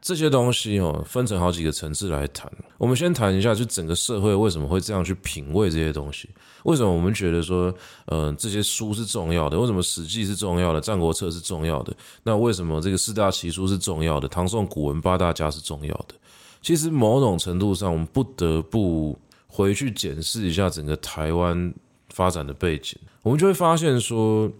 [0.00, 2.50] 这些东西哦，分成好几个层次来谈。
[2.78, 6.30] 我们先谈一下，就整个社会为什么会这样去品味这些东西？
[6.62, 7.74] 为什么我们觉得说，
[8.06, 9.58] 呃，这些书是重要的？
[9.58, 10.80] 为什么《史记》是重要的？
[10.84, 11.92] 《战国策》是重要的？
[12.22, 14.28] 那为什么这个四大奇书是重要的？
[14.28, 16.14] 唐宋古文八大家是重要的？
[16.62, 21.72] 其实某种程度上，我们不得不回去检视一下整个台湾
[22.10, 24.50] 发展的背景，我们就会发现说。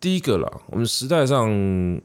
[0.00, 1.50] 第一个啦，我们时代上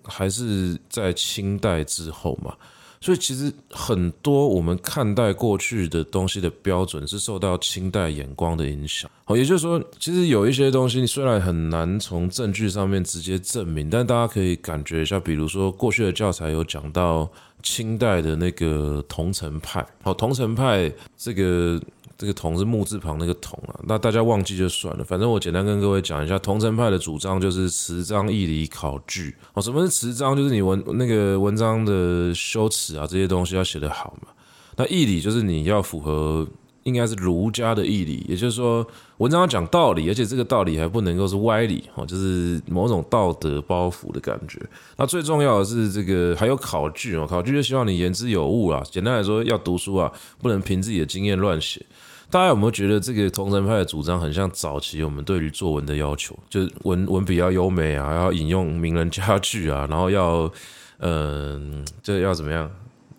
[0.03, 2.51] 还是在清代之后嘛，
[2.99, 9.07] 所以其实很多我们看待过去的东西的标准是受到清代眼光的影响。
[9.25, 17.31] 好，也就是说，其实有一些东西虽然很难从证据上面直接证明，但大家可以感觉一下，比如说过去的教材有讲到
[17.63, 21.81] 清代的那个桐城派，好，桐城派这个。
[22.15, 25.03] 这个“桐”是木字旁那个“桐”啊，那大家忘记就算了。
[25.03, 29.35] 反正我简单跟各位讲一下，桐城派的主张就是词章义理考据。
[29.53, 30.37] 哦，什么是词章？
[30.37, 34.29] 就是你文那个文章的修辞啊，这些东西要写得好嘛。
[34.77, 36.47] 那义理就是你要符合
[36.83, 38.85] 应该是儒家的义理，也就是说，
[39.17, 44.59] 文章要讲道理，而且这个道理还不能够是歪理哦，就是某种道德包袱的感觉。
[44.97, 48.83] 那最重要的是这个还有考据哦，考据就希望你言之有物啊。
[48.89, 51.85] 简单来说，要读书啊，不能凭自己的经验乱写。
[52.29, 56.37] 大家有没有觉得这个桐城派的主张很像早期我们对于作文的要求？
[56.49, 60.51] 就是文文笔要优美啊，要引用名人佳句啊，然后要
[60.97, 62.69] 嗯，这、呃、要怎么样？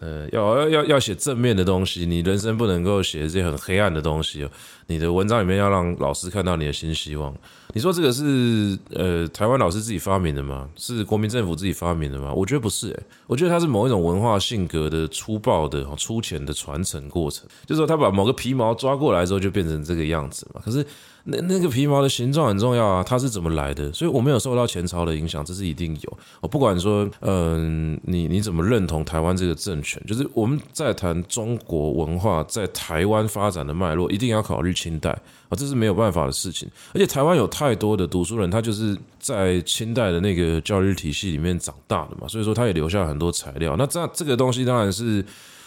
[0.04, 4.50] 呃，要要要写正面的东西，你人生不能够写这些很黑暗的东西哦。
[4.88, 7.34] 你的文章里面要让老师看到你的新希望。
[7.72, 10.68] 你说这个是呃台湾老师自己发明的吗？
[10.76, 12.30] 是国民政府自己发明的吗？
[12.34, 17.46] 我觉得不是诶，我觉得它是某一种文化性格的粗暴的、粗浅的传承过程。
[17.64, 20.60] 就是说他把某个皮毛抓过来之后，就变成这个样子嘛。
[20.62, 20.84] 可是。
[21.26, 23.90] 那那个皮毛的形状很重要啊，它是怎么来的？
[23.92, 26.18] 所以我没有受到前朝的影响，这是一定有。
[26.42, 35.10] 我不管说，嗯，你你怎么认同台湾这个政权，就是我们在谈中国文化在台湾发展的脉络，一定要考虑清代
[35.48, 36.68] 啊，这是没有办法的事情。
[36.92, 43.76] 而且台湾有太多的读书人，他就是在清代的那个教育体系里面长大的嘛，所以说他也留下很多材料。
[43.78, 45.24] 那这这个东西当然是。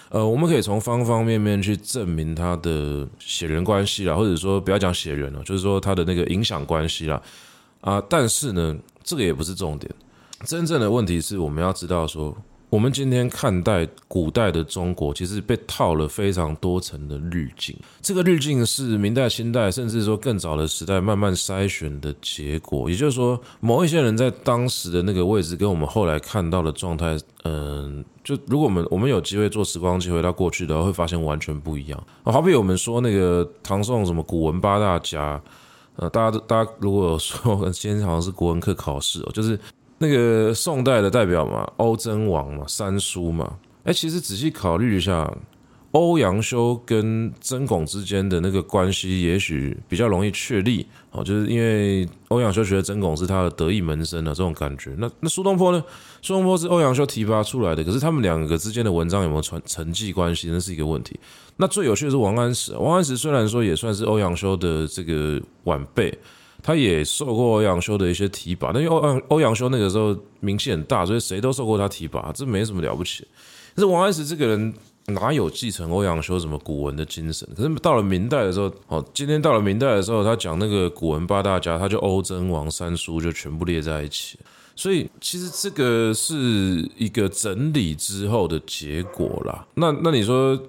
[0.09, 7.21] 呃，我们可以从方方面面去证明他的血缘关系啦，或者说不要讲血缘了，就是说他的那个影响关系啦。
[7.81, 9.93] 啊，但是呢，这个也不是重点，
[10.45, 12.35] 真正的问题是我们要知道说。
[12.69, 17.73] 我们今天看待古代的中国，其实被套了非常多层的滤镜。
[18.01, 22.89] 这个滤镜是明代、清代，甚至说更早的时代慢慢筛选的结果。
[22.89, 32.03] 也就是说，某一些人在当时的那个位置，跟我们后来看到的状态，嗯，就如果我们我们有机会坐时光机回到过去的话，会发现完全不一样。
[32.25, 35.41] 好比我们说那个唐宋什么古文八大家，
[35.95, 39.57] 呃，大家大家如果说今天好像是国文课考试哦，就是。
[39.99, 45.31] 那个宋代的代表嘛，欧曾王嘛，三苏嘛，哎，其实仔细考虑一下，
[45.91, 54.93] 欧阳修跟曾巩之间的那个关系，也许比较容易确立哦，就是因为欧阳修觉得曾巩是他的得意门生的这种感觉。
[54.99, 55.83] 那那苏东坡呢？
[56.21, 61.19] 苏东坡是欧阳修提拔出来的，可是他们两个之间的文章有没有传承继关系，那是一个问题。
[61.55, 66.15] 那最有趣的是王安石，王安石虽然说也算是欧阳修的这个晚辈。
[66.67, 73.25] 他也受过欧阳修的一些提拔，但因为欧阳欧阳修那个时候名气很大，所以谁都受过他提拔，这没什么了不起。
[73.73, 74.73] 可是王安石这个人
[75.05, 77.47] 哪有继承欧阳修什么古文的精神？
[77.55, 84.37] 可是到了明代的时候，哦，今天到了明代的时候，他讲那个古文八大家，他就欧曾王三苏就全部列在一起。
[84.75, 86.35] 所以其实这个是
[86.97, 89.65] 一个整理之后的结果啦。
[89.75, 90.61] 那那你说？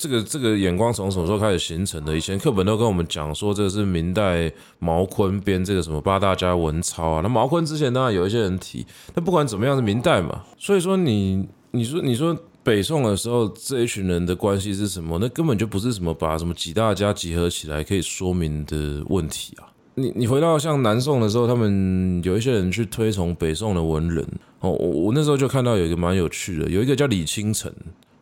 [0.00, 2.16] 这个这个眼光从什么时候开始形成的？
[2.16, 7.20] 以前课本都跟我们讲说，这个是明代毛坤编这个什么八大家文钞啊。
[7.22, 10.40] 那毛坤之前当然有一些人提，那不管怎么样是明代嘛。
[10.56, 15.18] 所以说你你说你说北宋的时候这一群人的关系是什么？
[15.20, 19.68] 那根本就不是什么把什么几大家集合起来可以说明的问题啊。
[19.96, 24.26] 你你回到像南宋的时候，他们有一些人去推崇北宋的文人
[24.60, 24.70] 哦。
[24.70, 27.70] 我我那时候就看到有一个蛮有趣的，有一个叫李清澄。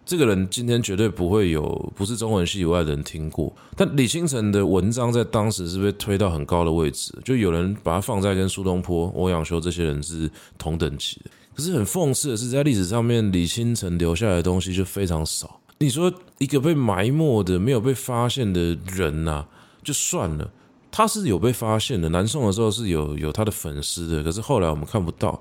[0.09, 11.31] 这个人今天绝对不会有不是中文系以外的人听过，但李清晨的文章在当时是被推到很高的位置，就有人把他放在跟苏东坡、欧阳修这些人是同等级的。
[11.55, 15.61] 可是很讽刺的是，在历史上面，李清晨留下来的东西就非常少。
[15.77, 19.45] 你说一个被埋没的、没有被发现的人呐、
[19.85, 20.51] 就算了，
[20.91, 22.09] 他是有被发现的。
[22.09, 25.39] 南宋的时候是有有他的粉丝的，可是后来我们看不到，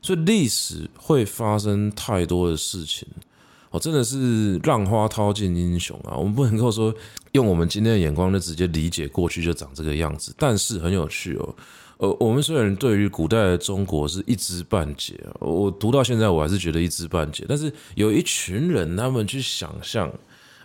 [0.00, 3.04] 所以历史会发生太多的事情。
[3.70, 6.16] 哦，真的是浪花淘尽英雄啊！
[6.16, 6.94] 我们不能够说
[7.32, 10.32] 用我们今天的眼光就直接理解过去就长这个样子。
[10.38, 11.54] 但是很有趣哦，
[11.98, 17.44] 呃，我们虽然对于古代的中国是一知半解，我读到现在我还是觉得一知半解。
[17.48, 20.12] 但是有一群人，他们去想象，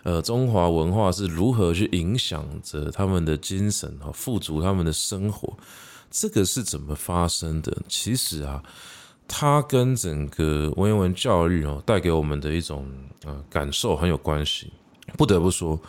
[0.04, 5.52] 呃，中华文化是如何去影响着他们的精神啊，富足他们的生活，
[6.08, 7.76] 这个是怎么发生的？
[7.88, 8.62] 其实啊。
[9.34, 12.86] 它跟整个文言文教育哦带给我们的一种
[13.24, 14.70] 呃感受很有关系。
[15.16, 15.80] 不得不说，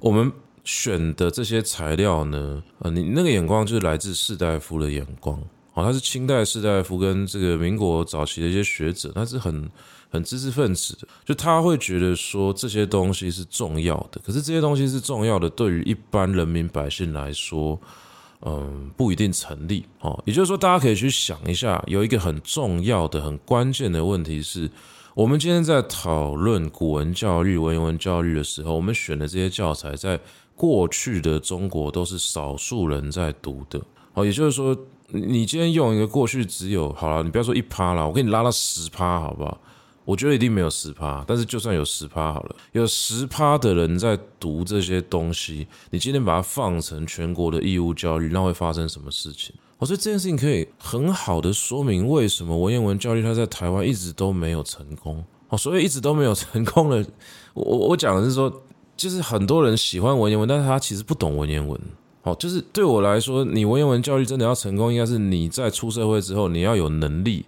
[0.00, 0.30] 我们
[0.64, 5.34] 选的这些材料呢，呃，你那个眼光就是来自士大夫的眼光
[5.72, 9.70] 哦，他是清代士大夫跟这个民国早期的一些学者，他是很
[10.10, 17.80] 很知识分子的，就他会觉得说这些东西是重要的，可是这些东西是重要的，对于一般人民百姓来说。
[18.42, 20.22] 嗯，不一定成立哦。
[20.26, 24.70] 也就是说，大家可以去想一下，有一个很重要的、很关键的问题是，
[25.14, 30.18] 我们今天在讨论古文教育、文言文教育的时候，我们选的这些教材，在
[30.54, 33.80] 过去的中国都是少数人在读的。
[34.14, 34.76] 哦，也就是说，
[35.08, 39.60] 你今天用一个过去只有好了，你不要说一趴了，我给你拉到十趴，好不好？
[40.10, 49.54] 我觉得一定没有十趴，但是就算有十趴好了，有十趴的人在读这些东西，你今天把它放成全国的义务教育，那会发生什么事情？
[49.78, 55.24] 我觉得这件事情可以很好的说明为什么文言文教育它在台湾一直都没有成功。
[55.48, 57.06] 哦，所以一直都没有成功的，
[57.54, 58.52] 我我讲的是说，
[58.96, 61.80] 就是很多人喜欢文言文，但是他其实不懂文言文。
[62.22, 67.46] 哦，就是对我来说，你文言文教育真的要成功，应该是你在出社会之后，你要有能力，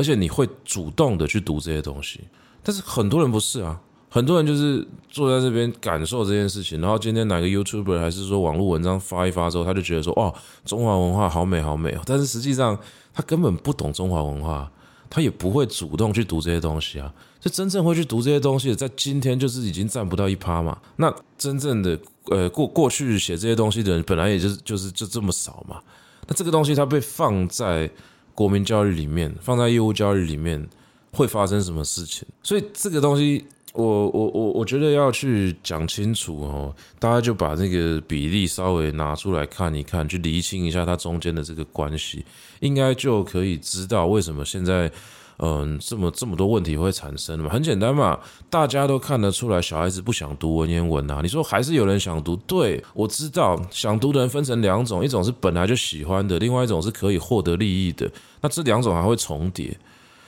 [0.00, 2.22] 而且你会主动的去读这些东西。
[2.62, 10.34] 但是很多人不是啊，很多人就是坐在这边感受这件事情，然后今天哪个 YouTuber 还是说网络文章发一发之后，他就觉得说，哦，
[10.64, 12.78] 中华文化好美好美，但是实际上
[13.12, 14.72] 他根本不懂中华文化，
[15.10, 17.12] 他也不会主动去读这些东西啊。
[17.38, 20.78] 就真正会去读这些东西，在今天就是已经占不到一趴嘛。
[20.96, 21.98] 那真正的
[22.30, 25.80] 呃过过去写这些东西的人，本来也就是就是就这么少嘛。
[26.26, 27.90] 那这个东西它被放在
[28.34, 30.66] 国民教育里面，放在义务教育里面，
[31.12, 32.26] 会发生什么事情？
[32.42, 36.74] 所以这个东西，我我我我觉得要去讲清楚哦。
[36.98, 42.24] 大家就把那个比例稍微拿出来看一看，去厘清一下它中间的这个关系，
[42.60, 44.90] 应该就可以知道为什么现在。
[45.42, 47.48] 嗯，这么这么多问题会产生嘛？
[47.48, 48.18] 很简单嘛，
[48.50, 51.20] 大家都看得出来，小孩子不想读文言文啊。
[51.22, 52.36] 你说还是有人想读？
[52.46, 58.10] 对，我知道，想读的人分成两种，一种是本来就喜欢的，另外一种是可以获得利益的。
[58.42, 59.74] 那这两种还会重叠，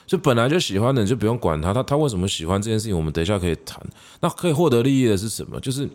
[0.07, 3.79] 就本来就喜欢的，你就不用管他，他他为什么喜欢这件事情，我们等一下可以谈。
[4.21, 5.61] 那可以获得利益的是什么？
[5.61, 5.87] 就是。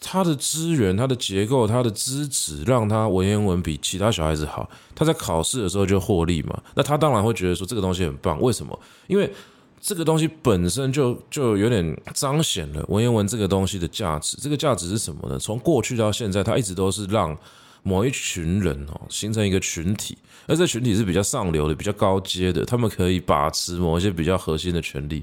[0.00, 4.68] 他的资源、他的结构、他的资质，让他文言文比其他小孩子好。
[4.94, 8.38] 他在考试的时候就获利嘛，那他当然会觉得说这个东西很棒。
[8.40, 8.78] 为什么？
[9.06, 9.32] 因为
[9.80, 14.36] 这个东西本身就就有点彰显了文言文这个东西的价值。
[14.40, 15.38] 这个价值是什么呢？
[15.38, 17.34] 从过去到现在，它一直都是让
[17.82, 25.22] 某一群人哦形成一个群体，而这群体是比较上流的、比较高阶的，他们可以把持某一些比较核心的权利。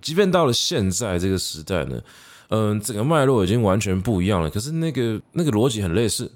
[0.00, 2.00] 即便到了现在这个时代呢。
[2.54, 4.50] 嗯，整个脉络已经完全不一样了。
[4.50, 6.30] 可是那个那个逻辑很类似，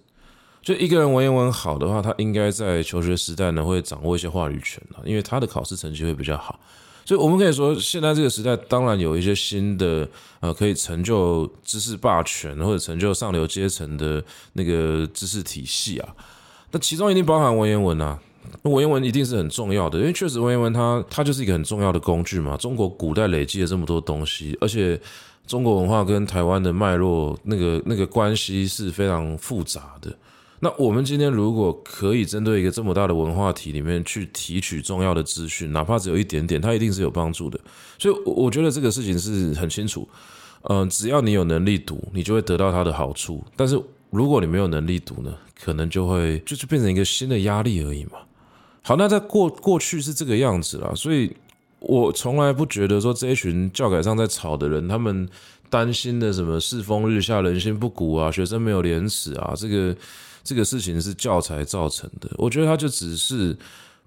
[0.63, 6.59] 就一个人文言文好的话，他应该在求学时代呢会掌握一些话语权啊，因为他的考试成绩会比较好。
[7.05, 10.09] 所以我们可以说，现在这个时代当然有一些新的
[10.41, 14.25] 呃，可以成就知识霸权或者成就上流阶层的
[14.55, 16.09] 那个知识体系啊。
[16.71, 18.19] 那其中一定包含文言文啊，
[18.63, 22.57] 文言文一定是很重要的，因为确实文言文它它就是一个很重要的工具嘛。
[22.57, 24.99] 中国古代累积了这么多东西，而且。
[25.47, 30.13] 中国文化跟台湾的脉络，那个那个关系是非常复杂的。
[30.61, 37.61] 那我们今天如果可以针对一个这么大的文化体里面去提取重要的资讯，哪怕只有一点点，它一定是有帮助的。
[37.99, 40.09] 所以我觉得这个事情是很清楚。
[40.63, 43.45] 嗯，只要你有能力读，你就会得到它的好处。
[43.55, 43.81] 但是
[44.11, 45.33] 如果你没有能力读呢，
[45.63, 48.19] 可能就会就是变成一个新的压力而已嘛。
[48.83, 51.37] 好，那在过过去是这个样子啦，所以。
[51.87, 55.29] 我从来不觉得说这一群教改上在吵的人，他们
[55.71, 59.97] 担心的什么世风日下、人心不古啊，学生没有廉耻啊，这个
[60.43, 62.29] 这个事情是教材造成的。
[62.39, 63.57] 我觉得他就只是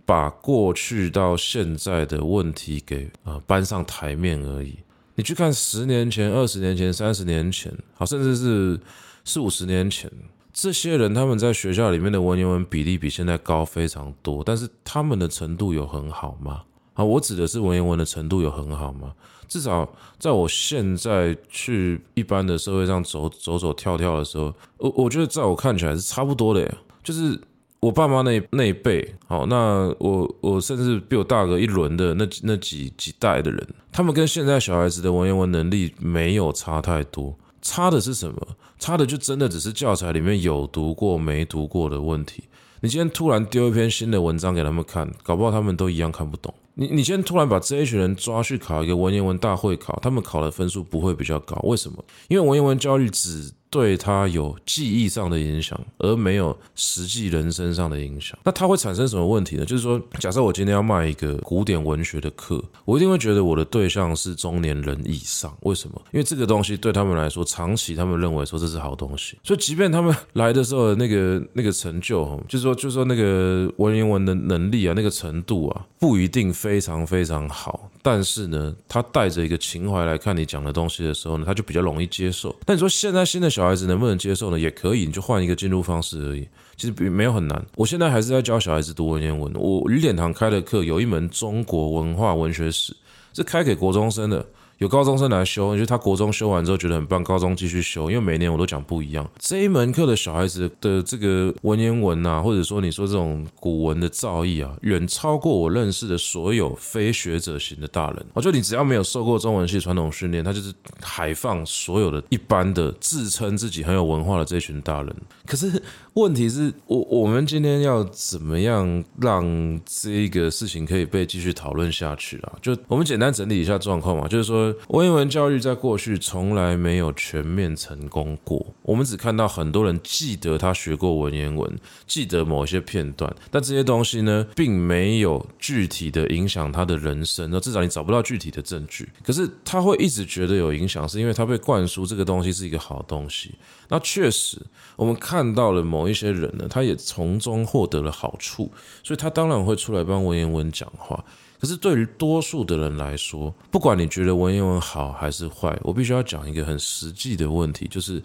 [0.06, 4.76] 把过去到现在的问题给啊搬上台面而已。
[5.15, 8.80] 你去看十年前、二十年前、三十年前，好，甚至是
[9.26, 10.10] 四五十年前，
[10.54, 16.63] 这些人他们在学校里面的文言文比例比现在高非常多，但是他们的程度有很好吗？
[17.00, 19.14] 啊，我指的是文言文的程度有很好吗？
[19.48, 26.78] 至少在我现在去一般的社会上走走走跳跳的时候，我我觉得在我看起来是差不多的呀。
[27.02, 27.40] 就是
[27.80, 38.46] 我爸妈那那一辈，好，那我我甚至比我大个一轮的那那几几代的人，他们跟现在小孩子的文言文能力没有差太多，差的是什么？
[38.78, 42.44] 差的就真的只是教材里面有读过没读过的问题。
[42.82, 46.54] 你今天突然丢一篇新的文章给他们看，搞不好他们都一样看不懂。
[46.80, 52.02] 你你先突然把这一群人抓去考一个文言文大会考，他们考的分数不会比较高，为什么？
[52.30, 58.38] 因为文言文教育只对他有记忆上的影响，而没有实际人生上的影响。
[58.44, 59.66] 那它会产生什么问题呢？
[59.66, 65.56] 就是说，假设我今天要卖一个古典文学的课，我一定会觉得我的对象是中年人以上。
[65.62, 66.02] 为什么？
[66.12, 69.38] 因为这个东西对他们来说，长期他们认为说这是好东西。
[69.44, 77.90] 所以，即便他们 来的时候那个那个成就，就是说，就是说那个文言文的能力啊，那个程度啊，不一定非常非常好。
[78.02, 82.56] 但是呢，他带着一个情怀来看你讲的东西的时候呢，他就比较容易接受。
[82.66, 84.58] 但你说现在新的小孩子能不能接受呢？
[84.58, 86.48] 也可以，你就换一个进入方式而已。
[86.78, 87.62] 其实并没有很难。
[87.76, 89.52] 我现在还是在教小孩子读文言文。
[89.56, 92.95] 我日点堂开的课有一门中国文化文学史，
[93.34, 94.45] 是开给国中生的，
[94.80, 99.30] 有高中生来修，就是他国中修完之后觉得很棒，高中继续修，因为每年我都讲不一样。
[99.38, 108.25] 这一门课的小孩子的这个文言文啊，或者说你说这种古文的造诣啊，远超过我认识的所有非学者型的大人。
[108.34, 115.13] 我觉得你只要没有受过中文系传统训练，他就是海放所有的一般的自称自己很有文化的这群大人。
[115.46, 115.69] 可是
[116.13, 122.54] 问题是我我们今天要怎么样让这个事情可以被继续讨论下去啊？
[122.62, 128.65] 就我们简单整理一下状况嘛，就是说文言文教育在过去从来没有全面成功过。
[128.84, 137.50] 我们只看到很多人记得他学过文言文，记得某些片段，但这些东西呢，并没有具体的影响他的人生。
[137.52, 139.08] 那至少你找不到具体的证据。
[139.24, 143.56] 可是他会一直觉得有影响，是因为他被灌输这个东西是一个好东西。
[143.88, 144.58] 那确实，
[144.96, 148.72] 我们看到了某一些人呢，他也从中获得了好处，
[149.04, 151.24] 所以他当然会出来帮文言文讲话。
[151.60, 158.24] 可是对于多数的人来说，不管你觉得文言文好还是坏，我必须要讲一个很实际的问题，就是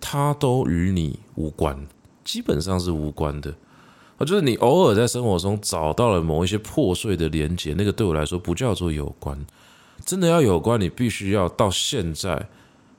[0.00, 1.76] 它都与你无关，
[2.22, 3.52] 基本上是无关的。
[4.16, 9.44] 啊，就是你偶尔在生活中找到了某一些破碎的连结，那个对我来说不叫做有关。
[10.04, 12.48] 真的要有关，你必须要到现在，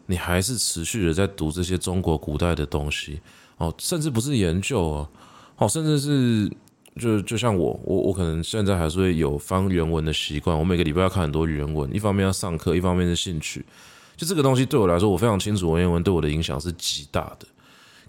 [0.07, 3.21] 你还是持续的在读这些中国古代的东西
[3.55, 5.09] 哦，甚至不是研究哦，
[5.55, 6.51] 哦，甚至是。
[6.99, 10.57] 就就像我，我我可能现在还是会有翻原文的习惯。
[10.57, 13.65] 我每个礼拜要看很多原文，一方面要上课，一方面是兴趣。
[14.17, 17.47] 就这个东西对我来说，我非常清楚文言文对我的影响是极大的。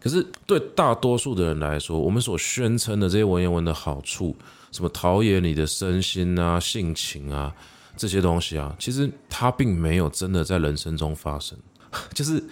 [0.00, 4.34] 可是对大多数的人来说，我们所宣称的这些文言文的好处，
[4.72, 7.54] 什么陶冶你的身心啊、性情啊
[7.96, 11.56] 这些东西啊，其实它并没有真的在人生中发生。
[12.14, 12.42] 就是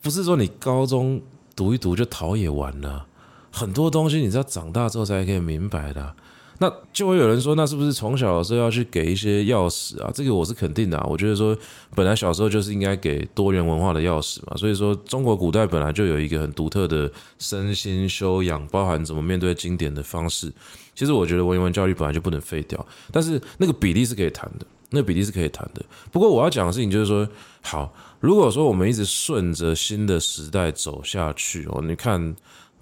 [0.00, 1.20] 不是说你高中
[1.54, 3.06] 读一读就陶冶完了。
[3.54, 6.12] 很多东西你知道长大之后才可以明白的，
[6.58, 10.10] 那就会有人说，那是不是从小的时候要去给一些钥匙啊？
[10.12, 11.06] 这个我是肯定的啊。
[11.08, 11.56] 我觉得说，
[11.94, 14.56] 本来小时候就是应该给多元文化的钥匙嘛。
[14.56, 20.52] 所以说，中国古代本来就有一个很独特的身心修养，包含怎么面对经典的方式。
[20.96, 25.80] 其实我觉得文言文教育本来就不能废掉，但是那个比例是可以谈的，那个比例是可以谈的。
[26.10, 27.28] 不过我要讲的事情就是说，
[27.62, 32.34] 好，如果说我们一直顺着新的时代走下去哦，你看。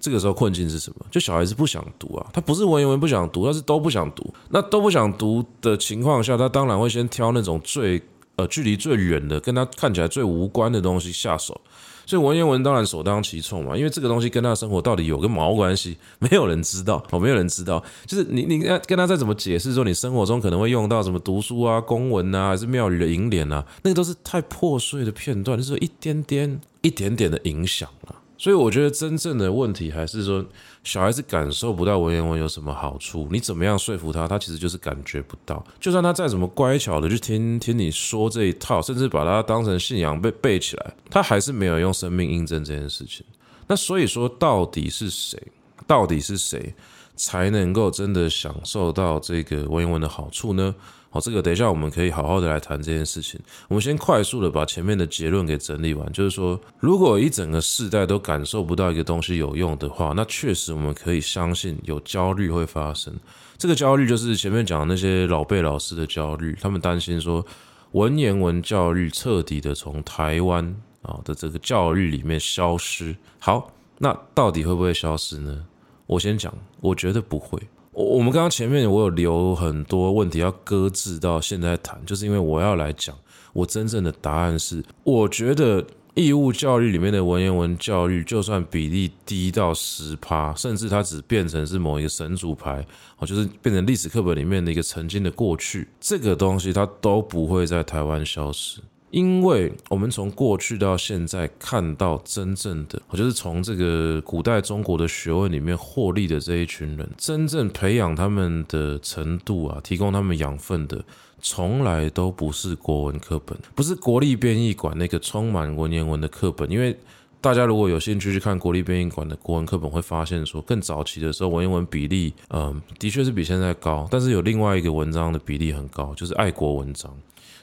[0.03, 1.05] 这个时候困境是什么？
[1.09, 4.33] 就小孩子不想读啊，他不是文言文不想读，他是都不想读。
[4.49, 8.01] 那都不想读的情况下，他当然会先挑那种最
[8.35, 11.61] 呃距离最远的，跟他看起来最无关的东西下手。
[12.05, 15.97] 所以文言文当然首当其冲嘛，因为这个东西跟他的生活到底有个毛关系？
[16.19, 17.81] 没有人知道哦，没有人知道。
[18.05, 28.15] 就是你你跟他再怎么解释说，你生活中可能会用到什么读书啊、公文啊，还是庙里的楹联啊，那个都是太破碎的片段，就是一点点、一点点的影响了。
[28.37, 30.43] 所以我觉得真正的问题还是说，
[30.83, 35.63] 小孩子感受不到文言文有什么好处，你怎么样说服他，他其实就是感觉不到。
[35.79, 43.25] 就算他再怎么乖巧的去听听你说这一套，甚至把它当成信仰背背起来，他还是没有用生命印证这件事情。
[43.67, 45.41] 那所以说，到底是谁？
[45.85, 46.73] 到底是谁
[47.15, 50.73] 才能够真的享受到这个文言文的好处呢？
[51.13, 53.39] 好，这个等一下我们可以好好的来谈这件事情。
[53.67, 63.13] 我们先快速的把前面的结论给整理完，就是说，如果一整个世代都感受不到一个东西有用的话，那确实我们可以相信有焦虑会发生。
[63.59, 67.45] 这个焦虑就是前面讲的那些老辈老师的焦虑，他们担心说
[67.91, 73.15] 文言文教育彻底的从台湾啊的这个教育里面消失。
[73.37, 75.63] 好，那到底会不会消失呢？
[76.07, 76.51] 我先讲，
[76.81, 77.61] 我觉得不会。
[77.93, 83.15] 我我们刚刚前面我有留很多问题要搁置到现在谈，就是因为我要来讲，
[83.53, 85.85] 我真正的答案是，我觉得
[86.15, 92.85] 义务教育里面的文言文教育，就算比例低到十趴，甚至它只变成是某一个神主牌，
[93.19, 98.81] 哦，就是变成历史课本里面的一个曾经的过去，这个东西它都不会在台湾消失。
[99.13, 111.05] 因为我们从过去到现在看到真正的，就是从这个古代中国的学问里面获利的这一群人，真正培养他们的程度啊，提供他们养分的，
[111.39, 116.67] 从来都不是国文课本，不是国立编译馆那个充满文言文的课本。
[116.71, 116.97] 因为
[117.39, 127.15] 大家如果有兴趣去看国立编译馆的国文课本，会发现说，更早期的时候文言文比例，嗯，的确是比现在高，但是有另外一个文章的比例很高，就是爱国文章。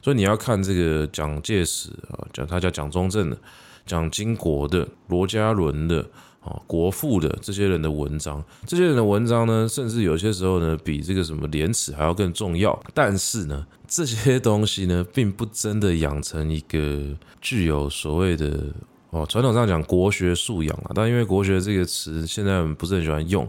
[0.03, 3.39] 所以你要看这个蒋介石啊，讲他叫蒋中正的，
[3.87, 6.01] 蒋经国的，罗家伦的，
[6.41, 12.79] 啊，国父的这些人的文章，这些人的文章呢，甚至有些时候呢，比这个什么廉耻还要更重要。
[12.95, 18.73] 但是呢，这些东西呢，并不真的养成一个具有所谓的
[19.11, 23.47] 哦， 传统上讲国学素养啊，但因为国学这个词现在不是很喜欢用，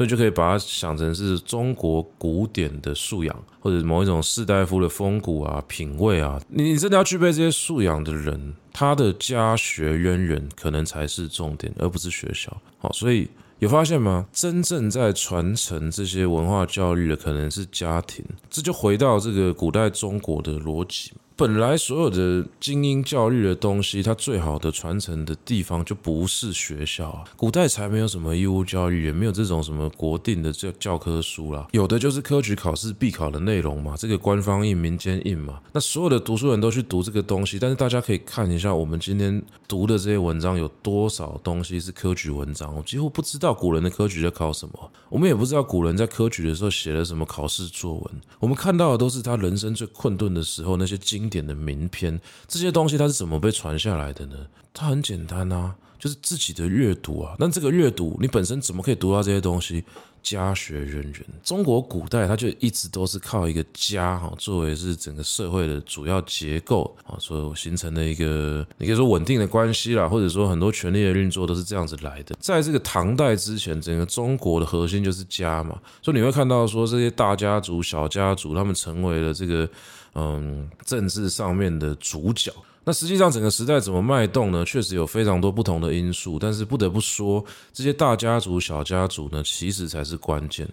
[0.00, 6.40] 所以就可以把它想成是中国古典的素养，或者某一种士大夫的风骨啊、品味啊。
[6.48, 12.56] 你真的要具备这些素养的人，他的家学渊源可能才是重点，而不是学校。
[12.78, 13.28] 好，所以。
[13.58, 14.26] 有发现吗？
[14.32, 21.12] 真正在传承这些文化教育的可能是家庭，这就回到这个古代中国的逻辑。
[21.40, 27.24] 本来所有的精英教育的东西，它最好的传承的地方就不是学校啊。
[27.34, 35.58] 古代才没有什么义务教育，也没有这种什么国定的教教科书啦，有的就是科举考试必考的内容嘛，这个官方印、民间印嘛。
[35.72, 42.76] 那所有的读书人都去读这个东西，但是大家可以看一下，我们今天读的这些文章有多少东西是科举文章？
[42.76, 48.04] 我几乎不知道古人的科举在考什么，我们也不知道古人在科举的时候写了什么考试作文。
[48.40, 51.29] 我们看到的都是他人生最困顿的时候那些经。
[51.30, 54.36] 点的名篇，这些东西它是怎么被传下来的呢？
[54.74, 57.36] 它很简单啊，就是自己的阅读啊。
[57.38, 59.84] 那这个阅读，你本身怎么可以读到这些东西？
[60.22, 72.36] 家学渊源，中国古代它就一直都是靠一个家哈作为是整个社会的主要结构啊，所形成的一个你可以说稳定的关系啦，或者说很多权力的运作都是这样子来的。
[72.38, 79.66] 在这个唐代之前，整个中国的核心就是家嘛，所以你会看到说这些大家族、小家族，他们成为了这个。
[80.14, 82.52] 嗯，政治上面的主角。
[82.82, 84.64] 那实际上整个时代怎么脉动呢？
[84.64, 90.66] 确实有非常多不同的因素，但是不得不说，这些大家族、小家族呢，其实才是关键。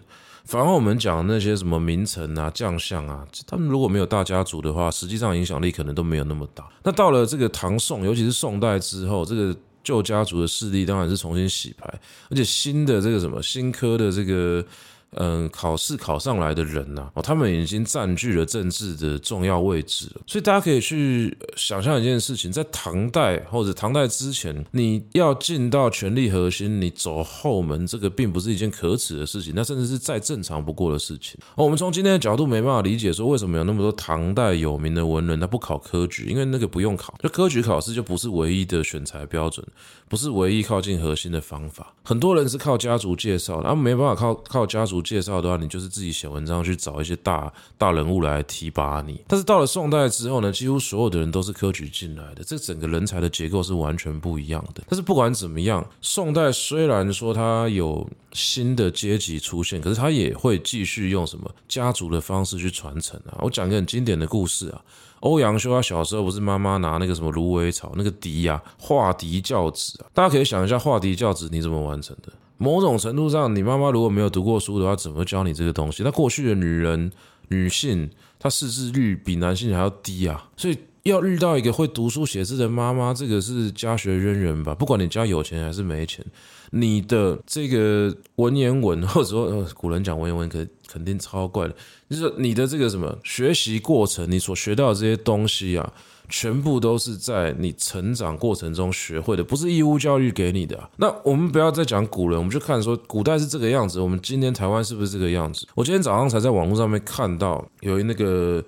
[0.44, 6.66] 反而我们讲那些什么名臣啊、将相啊，他们如果没有大家族的话，实际上影响力可能都没有那么大。
[6.82, 11.86] 那到了这个唐宋，尤其是宋代之后，这个旧家族的势力当然是重新洗牌，
[12.30, 14.64] 而且新的这个什么新科的这个。
[15.12, 20.20] 嗯，考试考上来的人呐，哦，他们已经占据了政治的重要位置了。
[20.26, 31.40] 所以大家可以去想象一件事情，在唐代或者唐代之前，你要进到权力核心，你走后门，这个并不是一件可耻的事情，那甚至是再正常不过的事情。
[31.54, 39.66] 哦，我们从今天的角度没办法理解说，为什么有那么多唐代有名的文人他不考科举，因为那个不用考，就科举考试就不是唯一的选才标准，
[40.08, 41.92] 不是唯一靠近核心的方法。
[42.04, 45.02] 很多人是靠家族介绍，他们没办法靠靠家族。
[45.08, 49.22] 介绍的话，你就是自己写文章去找一些大大人物来提拔你。
[49.26, 54.82] 但是到了宋代之后呢，几乎所有的人都是科举进来的，这整个人才的结构是完全不一样的。
[54.88, 63.38] 但是不管怎么样，宋代虽然说它有新的阶级出现，可是它也会继续用什么家族的方式去传承啊。
[63.40, 64.82] 我讲个很经典的故事啊，
[65.20, 72.32] 欧阳修他小时候不是妈妈拿那个什么芦苇草那个笛呀，画笛教子啊，大家可以想一下画笛教子你怎么完成的？
[72.56, 76.02] 某种程度上，你妈妈如果没有读过书的话，怎么教你这个东西？
[76.02, 77.12] 那过去的女人、
[77.48, 84.74] 女性，她识字率比男性还要低啊，所以要遇到一个会读书写字的妈妈，这个是家学渊源吧？
[84.74, 86.24] 不管你家有钱还是没钱，
[86.70, 91.74] 你的这个文言文，或者说古人讲文言文，可肯定超怪的，
[92.10, 95.92] 就是你的这个什么学习过程，你所学到的这些东西啊。
[96.30, 100.78] 全部都是在你成长过程中学会的，不是义务教育给你的。
[100.98, 105.66] 那我们不要再讲古人，我们就看说古代是这个样子，我们今天台湾是不是这个样子？
[105.74, 108.62] 我今天早上才在网络上面看到有那个。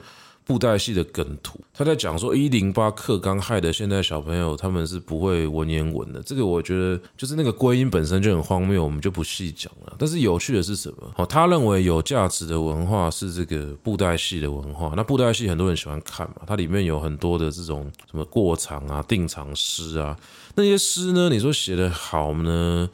[0.44, 9.94] 布袋戏的梗图，他在讲说一零八克刚害的现在小朋友他们是不会文言文的，这个我觉得就是那个归因本身就很荒谬，我们就不细讲了。
[9.98, 11.14] 但是有趣的是什么？
[11.16, 14.92] 哦，他认为有价值的文化是这个布袋戏的文化。
[14.96, 20.16] 那布袋戏很多人喜欢看嘛，它里面有很多的这种什么过场啊、定场诗啊，
[20.56, 22.90] 那些诗呢，你说写得好呢？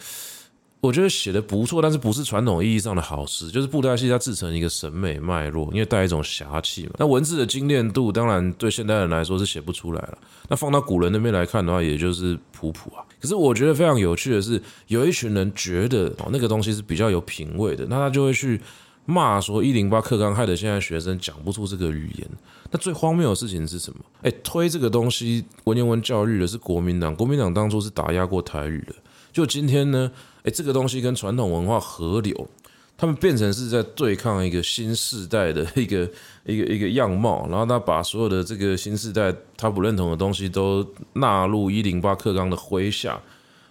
[0.81, 6.93] 我觉得写的不错，但是不是传统意义上的好诗，就是布袋戏它制成一个审美脉络，因为带一种侠气嘛。
[6.99, 10.19] 那文字的精炼度，当然对现代人来说是写不出来了。
[10.49, 13.03] 那放到古人那边来看的话，也就是普普啊。
[13.21, 18.61] 可是我觉得非常有趣的是，有一群人觉得哦那个东西是比较有品味的，那他就会去
[19.07, 22.29] 骂说一零八课纲害得现在学生讲不出这个语言。
[22.71, 23.99] 那最荒谬的事情是什么？
[24.23, 28.95] 哎，推这个东西文言文教育的是国民党，国民党当初是打压过台语的。
[29.33, 30.11] 就今天呢，
[30.47, 32.49] 哎，这个东西跟传统文化合流，
[32.97, 36.09] 他们变成是在对抗一个新时代的一个
[36.45, 43.21] 一个一个样貌，然后他把所有的这个新时代他不认同的东西都纳入一零八课纲的麾下，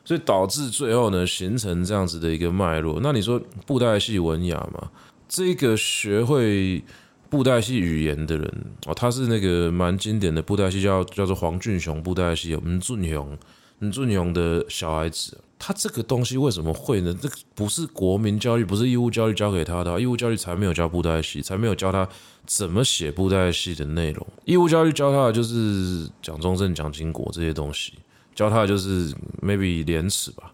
[0.04, 3.00] 所以导致最后呢形成这样子的一个脉络。
[3.02, 4.92] 那你说布袋戏文雅嘛？
[5.30, 6.84] 这个学会
[7.30, 13.38] 布袋戏语言的人哦，他是那个蛮经典的布袋戏，叫叫做黄俊雄布袋戏，吴俊雄，
[13.80, 15.38] 吴俊雄的小孩子。
[15.58, 17.18] 他这个东西为什么会呢？
[17.22, 22.08] 这个不是国民教育，不是义务教育教给他的，义务教育才没有教布袋戏，才没有教他
[22.46, 24.28] 怎么写布袋戏的内容。
[24.44, 27.94] 义务教育教他的就是蒋中正、蒋经国这些东西，
[28.36, 30.52] 教他的就是 maybe 廉耻吧。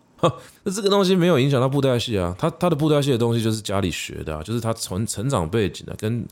[0.64, 6.24] 那这个东西没有影响到布袋戏啊，他他的布袋戏的东西就是家里学的啊，就是他从成长背景啊，跟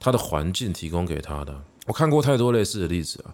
[0.00, 1.56] 他的环境提供给他的。
[1.86, 3.30] 我看过太多类似的例子啊，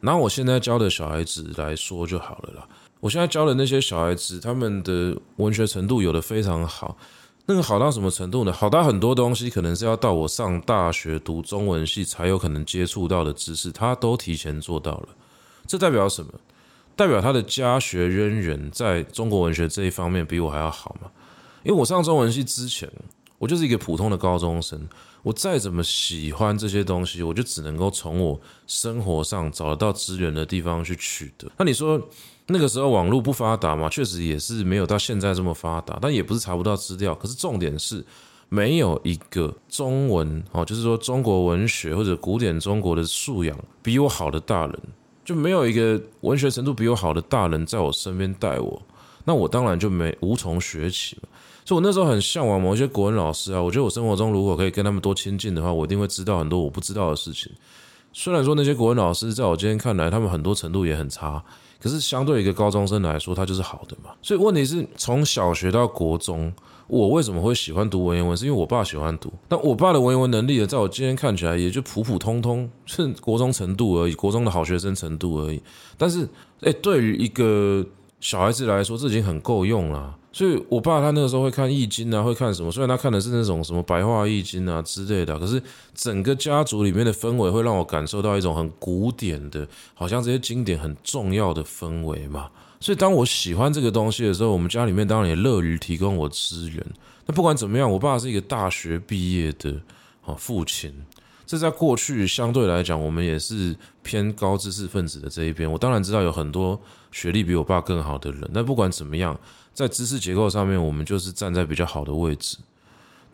[0.00, 2.66] 拿我现在教的小孩子来说就好了啦。
[3.02, 6.96] 我现在教的那些小孩子，他们的文学程度有的非常好，
[7.46, 8.52] 那个好到什么程度呢？
[8.52, 15.08] 好到很多东西可能是要到我上大学读中文系才有可能接触到的知识，他都提前做到了。
[15.66, 16.32] 这代表什么？
[16.94, 21.10] 代表他的家学渊源在中国文学这一方面比我还要好嘛？
[21.64, 22.88] 因为我上中文系之前，
[23.38, 24.80] 我就是一个普通的高中生，
[25.24, 31.50] 我再怎么喜欢这些东西，我就只能够从我生活上找得到资源的地方去取得。
[31.56, 32.00] 那你说
[32.46, 33.88] 那个时候网络不发达嘛？
[33.88, 37.14] 确实也是没有到现在这么发达，但也不是查不到资料。
[37.14, 38.04] 可是重点是，
[38.48, 44.78] 没有一个中文哦，就是说中国文学或者古典中国的素养比我好的大人。
[45.24, 48.82] 就没有一个文学程度比我好的大人在我身边带我，
[49.24, 51.28] 那我当然就没无从学起嘛。
[51.64, 53.62] 所以，我那时候很向往某一些国文老师啊。
[53.62, 57.52] 我觉得我生活中如果可以跟他们多亲近的话，我一定会知道很多我不知道的事情。
[58.12, 61.40] 虽然说那些国文老师在我今天看来，他们很多程度也很差，
[61.82, 64.10] 可是相对一个高中生来说，它就是好的嘛。
[64.22, 66.52] 所以问题是从小学到国中。
[66.88, 68.36] 我为什么会喜欢读文言文？
[68.36, 69.32] 是因为我爸喜欢读。
[69.48, 75.62] 但我爸的文言文能力呢，在我今天看起来也就普普通通，是国中程度而已，国中的好学生程度而已。
[75.96, 76.28] 但是，
[76.60, 77.82] 哎，对于一个
[78.20, 80.14] 小孩子来说，这已经很够用了。
[80.32, 82.72] 所以，我爸他那个时候会看《易经》啊，会看什么？
[82.72, 85.62] 虽然他看的是那种什么白话《易经》啊之类的，可是
[85.94, 92.48] 整个家族里面的氛围会让我感受到一种很古典的，好像这些经典很重要的氛围嘛。
[92.80, 96.84] 所以，当我喜欢这个东西的时候，我们家里面当然也乐于提供我资源。
[97.26, 99.70] 那不管怎么样，我爸是一个大学毕业的
[100.24, 100.92] 啊父亲，
[101.46, 105.70] 这在过去相对来讲，我们也是偏高知识分子的这一边。
[105.70, 106.80] 我当然知道有很多
[107.12, 109.38] 学历比我爸更好的人，但不管怎么样，
[109.74, 112.58] 在知识结构上面，我们就是站在比较好的位置。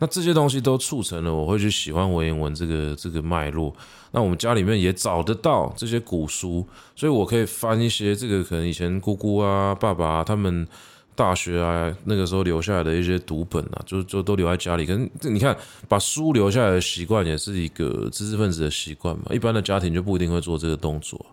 [0.01, 3.75] 那这些东西都促成了我会去喜欢文言文这个这个脉络。
[4.11, 6.65] 那我们家里面也找得到这些古书，
[6.95, 10.65] 所以我可以翻一些这个可能以前姑姑啊、爸爸他们
[11.15, 14.85] 大学啊那个时候留下来的一些读本啊，就就都留在家里。
[14.85, 15.53] 跟你看，
[15.89, 19.25] 把书留下来的习惯也是一个知识分子的习惯嘛。
[19.31, 21.23] 一般的家庭就不一定会做这个动作。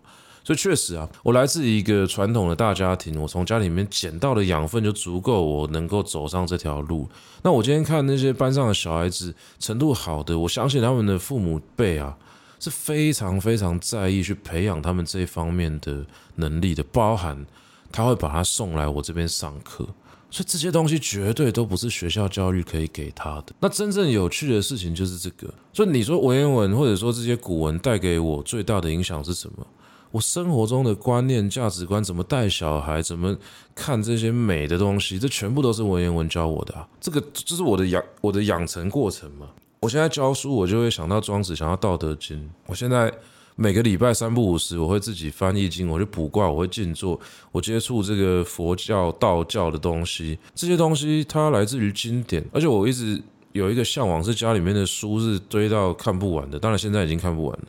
[0.47, 7.05] 所以确实啊，我来自一个传统的大家庭，我从家里面捡到的养分就足够我能够走上这条路。
[7.41, 12.17] 那我今天看那些班上的小孩子程度好的，我相信他们的父母辈啊
[12.61, 17.45] 是非常非常在意去培养他们这方面的能力的，包含
[17.91, 19.85] 他会把他送来我这边上课。
[20.31, 23.47] 所以这些东西绝对都不是学校教育可以给他的。
[23.59, 25.53] 那真正有趣的事情就是这个。
[25.73, 29.67] 所以你说文言文或者说这些古文带给我最大的影响是什么？
[30.11, 33.35] 我生活中的观念、价值观，怎么带小孩，怎么
[33.75, 36.87] 看这些美的东西，这全部都是文言文教我的啊！
[37.01, 39.47] 这个这是我的养我的养成过程嘛。
[39.81, 42.49] 我现在教书，我就会想到庄子，想到道德经。
[42.65, 43.13] 我现在
[43.55, 47.19] 每个礼拜三不五时，我会自己翻译经，我去卜卦，我会静坐，
[47.51, 50.39] 我接触这个佛教、道教的东西。
[50.55, 56.57] 这些东西它来自于经典，而且我一直有一个向往，是家里面的书是堆到看不完的。
[56.57, 57.65] 当然现在已经看不完了，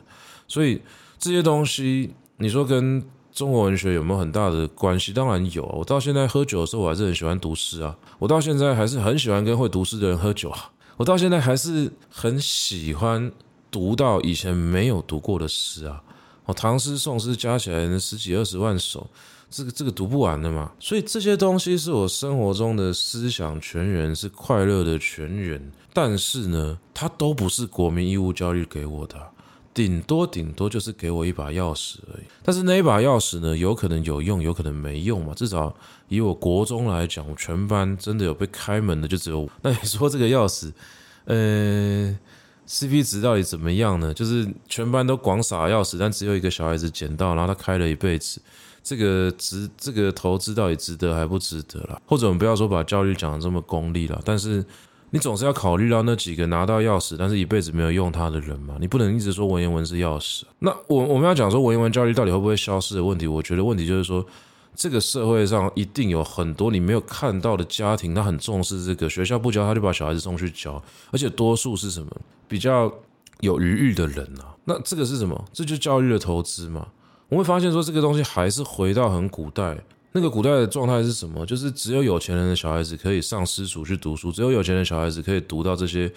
[0.47, 0.81] 所以
[1.19, 2.13] 这些东西。
[2.41, 5.11] 你说跟中国文学有没有很大的关系？
[5.11, 5.75] 当然有啊。
[5.77, 7.95] 我到现在喝酒的时候，我还是很喜欢读诗啊。
[8.17, 10.71] 我到现在还是很喜欢跟会读诗的人喝酒啊。
[10.95, 13.29] 我到现在还是很喜欢
[13.69, 16.01] 读到以前没有读过的诗啊。
[16.45, 19.05] 哦，唐诗宋诗加起来十几二十万首，
[19.49, 20.71] 这个这个读不完的嘛。
[20.79, 25.71] 所以这些东西是我生活中的思想泉源，是快乐的泉源。
[25.93, 29.15] 但是呢，它都不是国民义务教育给我的。
[29.71, 35.33] 顶多顶多就是给我一把钥匙而已，但是那一把钥匙呢，有可能有用，有可能没用嘛。
[35.33, 35.73] 至少
[36.07, 39.49] 以我国中来讲，我全班真的有被开门的就只有我。
[39.61, 40.71] 那你说这个钥匙，
[41.25, 42.17] 呃
[42.67, 44.13] ，CP 值到底怎么样呢？
[44.13, 48.41] 就是全班都广撒钥匙，但只有一个小孩子捡到，然后他开了一辈子，
[48.83, 52.01] 这个值这个投资到底值得还不值得啦？
[52.05, 54.65] 或者我们不要说把教育讲的这么功利了，但是。
[55.11, 58.75] 你总是要考虑到那几个拿到钥匙，但是一辈子没有用它的人嘛？
[58.79, 60.43] 你不能一直说文言文是钥匙。
[60.59, 64.23] 那我我们要讲说文言文教育到底会不会消失的问题，我觉得问题就是说，
[64.75, 70.81] 这个社会上一定有很多你没有看到的家庭，他很重视这个，学校不教他就把小孩子送去教，
[71.11, 72.09] 而且多数是什么
[72.47, 72.91] 比较
[73.39, 74.55] 有余裕的人啊？
[74.65, 75.43] 那这个是什么？
[75.51, 76.87] 这就是教育的投资嘛？
[77.29, 79.77] 我会发现说这个东西还是回到很古代。
[80.11, 81.45] 那个古代的状态是什么？
[81.45, 86.11] 就是只有有钱人的小孩子可以上私塾去读书，只有有钱的小孩子可以读到这些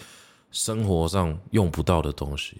[0.51, 2.57] 生活上用不到的东西。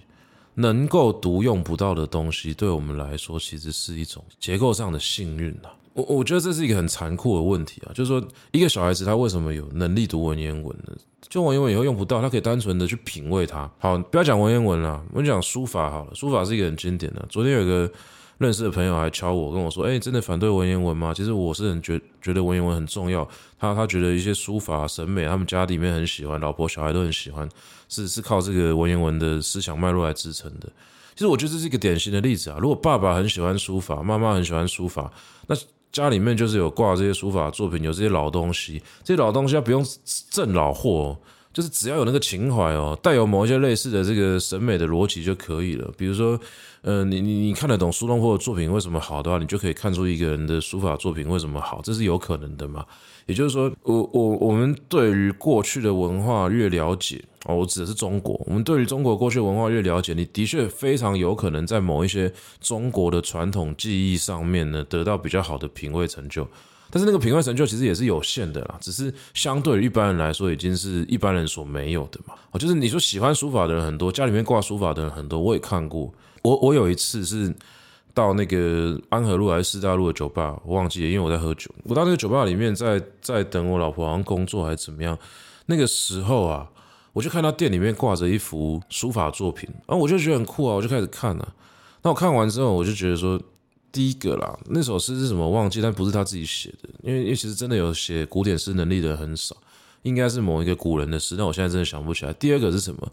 [0.55, 5.69] 能够读用不到的东西，对我们来说其实是一种结构上的幸运呐。
[5.93, 10.95] 我我觉得这是一个很残酷的问题啊，就是说一个小孩子他为什么有能力读文言文呢？
[11.29, 13.67] 就文言文以后用不到，他可以单纯的去品味它。
[13.79, 16.13] 好，不要讲文言文了，我们讲书法好了。
[16.13, 17.25] 书法是一个很经典的。
[17.29, 17.91] 昨天有个
[18.44, 23.28] 认识的朋友还敲我跟我说：“哎，真的反对文言文吗？”其实我是很觉觉得文言文很重要。
[23.58, 27.48] 他他觉得一些书法审美，他们家里面很喜欢，老婆小孩都很喜欢，
[27.88, 30.68] 是是靠这个文言文的思想脉络来支撑的。
[31.16, 32.58] 其实我觉得这是一个典型的例子啊。
[32.60, 35.12] 如果爸爸很喜欢书法，妈妈很喜欢书法，
[35.48, 35.56] 那
[35.91, 39.86] 家里面就是有挂这些书法作品，有这些老东西，这些老东西要不用
[40.30, 41.18] 赠老货哦，
[41.54, 45.89] 就是只要有那个情怀哦，带有某一些类似的这个审美的逻辑就可以了。
[45.96, 46.38] 比如说，
[46.84, 52.86] 呃，你你你看得懂苏东坡的作品为什么好的话，你就可以看出一个人的书法作品为什么好，这是有可能的嘛。
[53.25, 58.38] 也就是说，我我我们对于过去的文化越了解哦，我指的是中国。
[58.45, 62.29] 我们对于中国过去文化越了解，你的确非常有可能在某一些
[62.59, 66.45] 中国的传统技艺上面呢，得到比较好的品味成就。
[66.91, 72.36] 但是那个品味成就其实也是有限的啦，只是相对于一般人来说，已经是一般人所没有的嘛。
[72.51, 76.13] 哦，就是你说喜欢书法的人很多，家里面挂书法的人很多，我也看过。
[76.44, 77.54] 我我有一次是。
[78.16, 81.68] 到那个安和路还是四大路的酒吧，我忘记了，因为我在喝酒。
[81.82, 85.18] 我到那个酒吧里面在，在等我老婆，好像工作还是怎么样。
[85.66, 86.70] 那个时候啊，
[87.14, 91.56] 我就看到店里面挂着一幅书法作品，然后我就觉得很酷啊，我就开始看了。
[92.04, 93.41] 那我看完之后，我就觉得说，
[93.91, 99.58] 第一个啦，那首诗是什么忘记，但不是他自己写的，因为因为其实真的有写古典诗能力的人很少，
[100.04, 102.34] 应该是某一个古人的诗，但我现在真的想不起来。
[102.34, 103.12] 第二个是什么？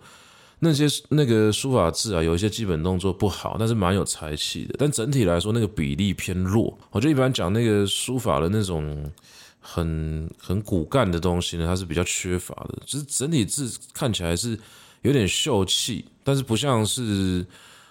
[0.63, 4.75] 那些那个书法字啊，有一些基本动作不好，但是蛮有才气的。
[4.79, 6.79] 但整体来说，那个比例偏弱。
[6.91, 9.11] 我就一般讲那个书法的那种
[9.59, 12.79] 很很骨干的东西呢，它是比较缺乏的。
[12.85, 14.59] 就是整体字看起来是
[15.03, 17.45] 有点秀气，但是不像是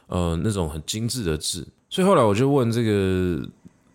[0.05, 1.67] 呃那种很精致的字。
[1.89, 3.43] 所以后来我就问这个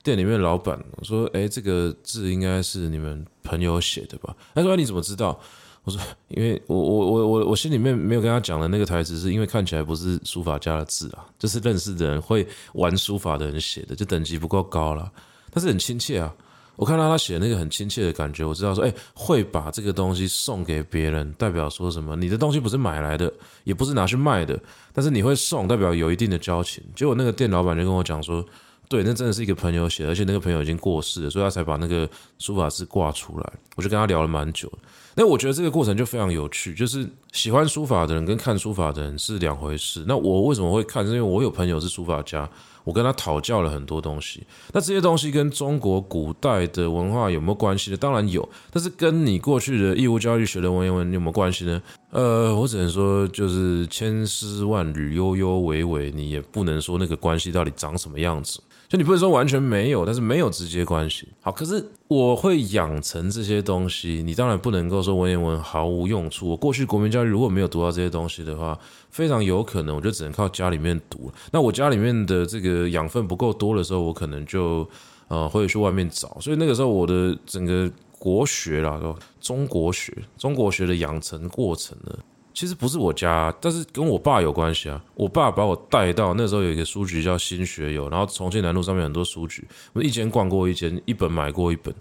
[0.02, 5.40] 店里面老板，我说：“诶，这个字应该是你们朋友写的吧？”他说：“你怎么知道？”
[5.84, 15.12] 我说，因为我我我我我心里面没有跟他讲的那个台词，是因为看起来不是书法家的字啊，就是认识的人会玩书法的人写的，就等级不够高了，
[15.50, 16.34] 但是很亲切啊。
[16.76, 22.16] 我看到他写那个很亲切的感觉，我知道说，哎，会把这个东西送给别人，代表说什么？
[22.16, 23.32] 你的东西不是买来的，
[23.64, 24.58] 也不是拿去卖的，
[24.92, 26.82] 但是你会送，代表有一定的交情。
[26.96, 28.44] 结果那个店老板就跟我讲说。
[28.88, 32.08] 对，那真的是一个朋友写，而且那个朋友已经过世了，所以他才把那个
[32.38, 33.52] 书法字挂出来。
[33.76, 34.70] 我就跟他聊了蛮久。
[35.16, 40.04] 那我觉得这个过程就非常有趣，就是喜欢书法的人跟看书法的人是两回事。
[40.08, 41.04] 那我为什么会看？
[41.06, 42.48] 是因为我有朋友是书法家，
[42.82, 44.44] 我跟他讨教了很多东西。
[44.72, 47.96] 那这些东西跟中国古代的文化有没有关系呢？
[47.96, 51.80] 当然有，但是跟你过去的义务教育学的文言文有没有关系呢？
[52.10, 58.60] 呃，我只能说就是千丝万缕、悠悠微微，你也不能说那个关系到底长什么样子。
[58.98, 61.28] 你不能说完全没有，但是没有直接关系。
[61.40, 66.48] 好，可是我会养成这些东西，你当然不能够说文言文毫无用处。
[66.48, 68.78] 我过去国民教育如果没有读到这些东西的话，
[69.10, 71.32] 非常有可能我就只能靠家里面读。
[71.50, 74.88] 那我家里面的这个养分不够多的时候，我可能就
[75.28, 76.36] 呃会去外面找。
[76.40, 79.00] 所以那个时候我的整个国学啦，
[79.40, 82.16] 中国学、中国学的养成过程呢。
[82.54, 85.02] 其实不是我家，但是跟我爸有关系啊。
[85.16, 91.92] 我爸把我带到那时候有一个书局叫新学友，然后重庆南路上面很多书局，我一间逛过一间，一本买过一本，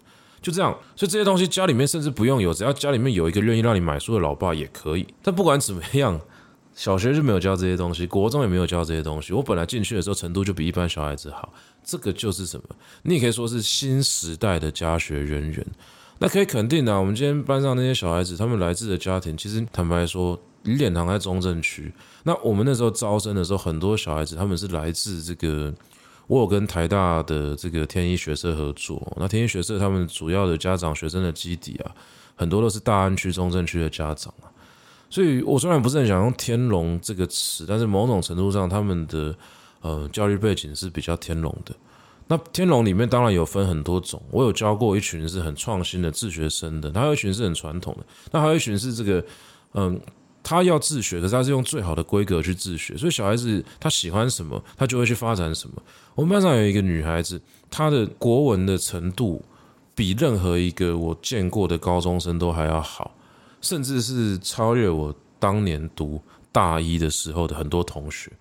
[0.44, 0.72] 就这样。
[0.96, 5.08] 所以这些东西家里面甚至不用有，只要家里面有一个愿意让你买书的老爸也可以。
[5.24, 6.22] 但不管怎么样，
[6.76, 9.34] 小学就没有教这些东西，国中也没有教这些东西。
[9.34, 11.52] 我本来进去的时候程度就比一般小孩子好，
[11.84, 12.64] 这个就是什么？
[13.02, 15.66] 你也可以说是新时代的家学渊源。
[16.20, 21.92] 那可以肯定的，我们今天班上那些小孩子，他们来自的家庭，其实坦白说，李典堂在中正区。
[22.24, 25.74] 那我们那时候招生的时候，很多小孩子他们是来自这个，
[26.28, 29.12] 我有跟台大的这个天一学社合作。
[29.18, 31.92] 那天一学社他们主要的家长学生的基底啊，
[32.36, 34.48] 很多都是大安区、中正区的家长啊。
[35.10, 39.36] 所以我虽然不是很想用天龙这个词，但是某种程度上，他们的
[39.82, 41.76] 呃教育背景是比较天龙的。
[42.34, 49.24] 那天龙里面当然有分很多种，我有教过一群是很创新的自学生的，还有一群是很传统的，那还有一群是这个，
[49.76, 50.02] 嗯，
[50.42, 55.76] 他要自学，可是他是用最好的规格去自学，所以小孩子他喜欢什么，他就会去发展什么。
[56.16, 59.46] 我们班上有一个女孩子，她的国文的程度
[59.94, 63.16] 比任何一个我见过的高中生都还要好，
[63.62, 66.20] 甚至是超越我当年读
[66.52, 68.32] 大一的时候的很多同学。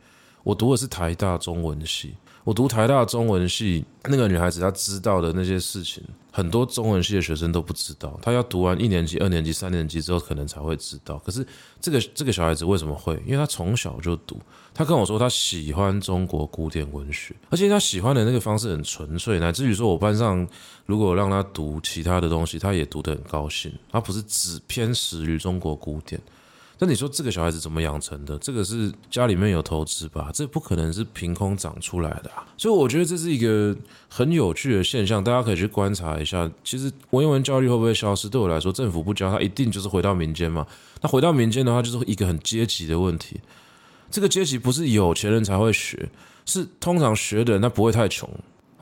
[0.45, 2.15] 我读的是台大中文系。
[2.45, 8.19] 我读台大中文系，那个女孩子她知道的那些事情，很多中文系的学生都不知道。
[8.21, 11.17] 她要读完一年级、二年级、三年级之后，可能才会知道。
[11.19, 11.47] 可是
[11.81, 13.15] 这个这个小孩子为什么会？
[13.25, 14.41] 因为她从小就读。
[14.75, 20.45] 她跟我说，她喜欢中国古典文学，而且她喜欢的那个方式很纯粹，乃至于说我班上
[20.85, 23.73] 如果让她读其他的东西，她也读得很高兴。
[23.93, 26.21] 她不是只偏食于中国古典。
[26.85, 28.37] 那你说这个小孩子怎么养成的？
[28.39, 30.33] 这个是家里面有投资吧？
[30.35, 32.45] 这不可能是凭空长出来的啊！
[32.57, 33.73] 所以我觉得这是一个
[34.09, 36.51] 很有趣的现象，大家可以去观察一下。
[36.65, 38.29] 其实文言文教育会不会消失？
[38.29, 40.67] 对我来说，政府不教，它一定就是回到民间嘛。
[41.01, 43.41] 那回到民间的话，就是一个很阶级的问题。
[44.11, 46.11] 这个阶级不是有钱人才会学，
[46.45, 48.29] 是通常学的人他不会太穷。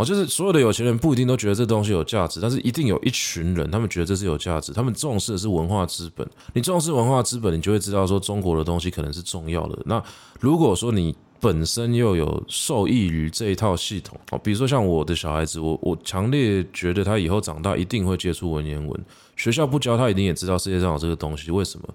[0.04, 6.28] 就是所有的有钱人不一定都觉得这东西有价值，但是一定有一群人，他们觉得这是有价值，他们重视的是文化资本。
[6.52, 9.78] 你重视文化资本，你就会知道说中国的东西可能是重要的。
[9.84, 10.02] 那
[10.38, 19.04] 如果说你本身又有受益于这一套系统，哦，比如说像我的小孩子，我我强烈觉得他以后长大一定会接触文言文，
[19.36, 21.88] 学校不教他一定也知道世界上有这个东西，为什么？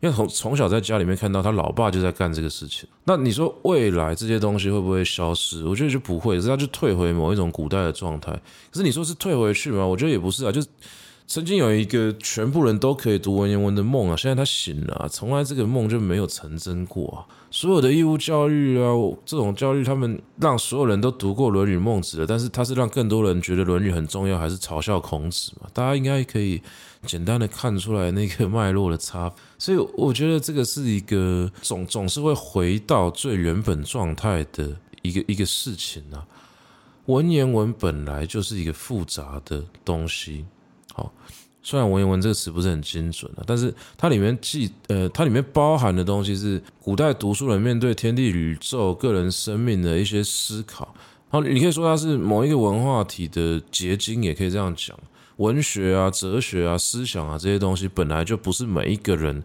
[0.00, 5.64] 因为从从小在家里面看到他老爸就在干这个事情，那你说未来这些东西会不会消失？
[5.66, 8.30] 我觉得就不会，是他就退回某一种古代的状态。
[8.70, 9.86] 可是你说是退回去吗？
[9.86, 10.68] 我觉得也不是啊，就是
[11.26, 17.24] 曾经有一个全部人都可以读文言文的梦啊，现在他醒了，从来这个梦就没有成真过啊。
[17.50, 18.92] 所有的义务教育啊，
[19.24, 25.66] 这种教育他们让所有人都读过《论语》《孟子》的，但是他是让更多人觉得《论语》很重要，还是嘲笑孔子嘛？
[25.72, 26.60] 大家应该可以。
[27.06, 36.26] 简单的看出来那个脉络的差， 所以我觉得这个是一个总总是会回到最原本状态的一个一个事情啊。
[37.06, 40.44] 文言文本来就是一个复杂的东西，
[40.92, 41.12] 好，
[41.62, 50.92] 虽然文言文这个词不是很精准啊，但是它里面记呃，它里面包含的东西是古代读书人面对天地宇宙、个人生命的一些思考。
[51.28, 54.98] 好，你可以说它是某一个文化体的结晶，也可以这样讲。
[55.36, 59.42] 文学啊、哲学啊、思想啊这些东西本来就不是每一个人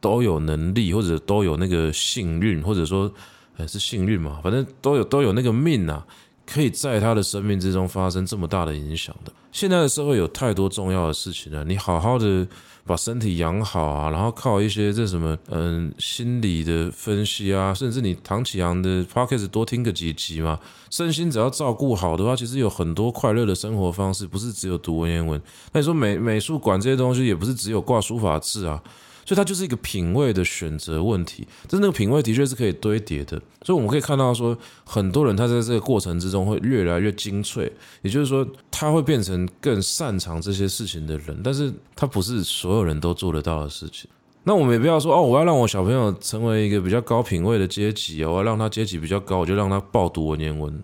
[0.00, 3.12] 都有能力，或者都有那个幸运，或者说
[3.54, 6.06] 还是幸运嘛，反正都有都有那个命啊，
[6.46, 9.32] 可以在他的生命之中发生这么大的影响的。
[9.52, 12.46] 现在的社会有太多重要的事情了，你好好的。
[12.90, 20.58] 把身体养好啊，然后靠一些这什么嗯心理的分析啊，甚至你唐启阳的 p o c k e t 多听个几集嘛，
[20.90, 25.40] 身心只要照顾好的话，其实有很多快乐的生活方式，不是只有读文言文。
[25.72, 28.82] 那你说美美术馆这些东西，也不是只有挂书法字啊。
[29.24, 33.40] 所以它就是一个品味的选择问题，但是那个品味的确是可以堆叠的。
[33.62, 37.70] 所以我们可以看到说，很多人他在这个过程之中会越来越精粹，
[38.02, 44.08] 也就是说他会变成更擅长这些事情的人，但是他不是所有人都做得到的事情。
[44.44, 50.82] 那我们也不要说哦，我要让我小朋友成为一个比较高品位的阶级，我要让他阶级比较高，我就让他报读文言文。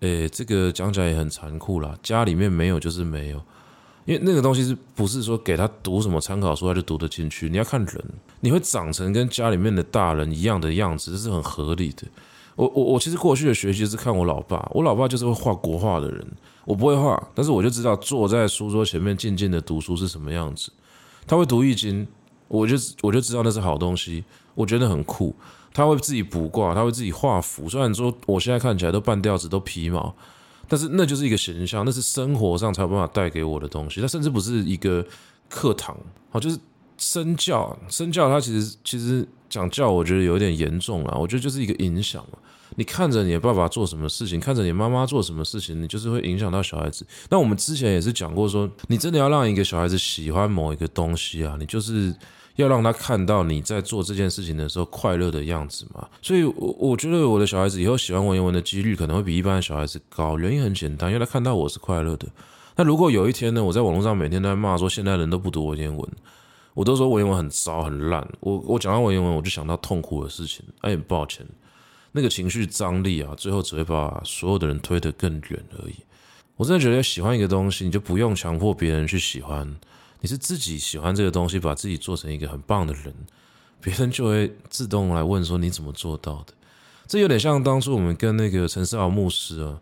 [0.00, 3.42] 诶，这个讲起来也很残酷啦，家里面没有就是没有。
[4.06, 7.48] 因为那个东西是不是说给他读什么参考书他就读得进去？
[7.48, 8.04] 你要看人，
[8.40, 12.04] 你会长成跟家里面的大人一样的样子，这是很合理的。
[12.54, 16.26] 我我我其实过去的学习是看我老爸，我老爸就是会画国画的人，
[16.64, 20.72] 我不会画，但是我就知道坐在书桌前面静静的读书是什么样子。
[21.26, 22.06] 他会读易经，
[22.48, 25.34] 我就我就知道那是好东西，我觉得很酷。
[25.74, 30.14] 他会自己卜卦，他会自己画符，虽然说我现在看起来都半吊子都皮毛。
[30.68, 34.00] 但是那就是一个形象，那是生活上才有办法带给我的东西。
[34.00, 35.04] 它甚至不是一个
[35.48, 35.96] 课堂，
[36.30, 36.58] 好，就是
[36.96, 37.76] 身教。
[37.88, 41.16] 身教它其实其实讲教，我觉得有点严重了。
[41.18, 42.24] 我觉得就是一个影响。
[42.74, 47.06] 你看着你的爸爸做什么事情，看着你妈妈做什么事情，你就是会影响到小孩子。
[47.30, 52.14] 那我们之前也是讲过说，你真的要让一个小孩子喜欢某一个东西啊，你就是。
[52.56, 60.38] 要让他看到你在做这件事情的时候快乐的样子嘛，所以，我我觉得我的小孩子以后喜欢文言文的几率可能会比一般的小孩子高。
[60.38, 62.26] 原因很简单，因为他看到我是快乐的。
[62.74, 66.08] 那如果有一天呢，我在网络上每天都在骂说现在人都不读文言文，
[66.72, 68.26] 我都说文言文很糟很烂。
[68.40, 70.64] 我我讲到文言文，我就想到痛苦的事情。
[70.80, 71.46] 哎，很抱歉，
[72.12, 75.94] 那个情绪张力啊，最后只会把所有的人推得更远而已。
[76.56, 79.76] 我真的觉得喜欢一个东西，你就不用强迫别人去喜欢。
[80.20, 83.14] 你是自己喜欢这个东西，把自己做成一个很棒的人，
[83.80, 86.54] 别人就会自动来问说你怎么做到的？
[87.06, 89.80] 这有点像当初我们跟那个陈思豪牧师啊，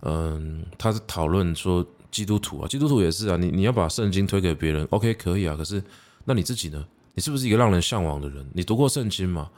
[0.00, 5.82] 嗯，他是讨论说基督徒啊，基督徒也是啊，你你要把圣经推给别人，OK 可以啊，可是
[6.24, 6.82] 那你自己呢？
[7.14, 8.44] 你是不是一个让人向往的人？
[8.54, 9.50] 你读过圣经吗？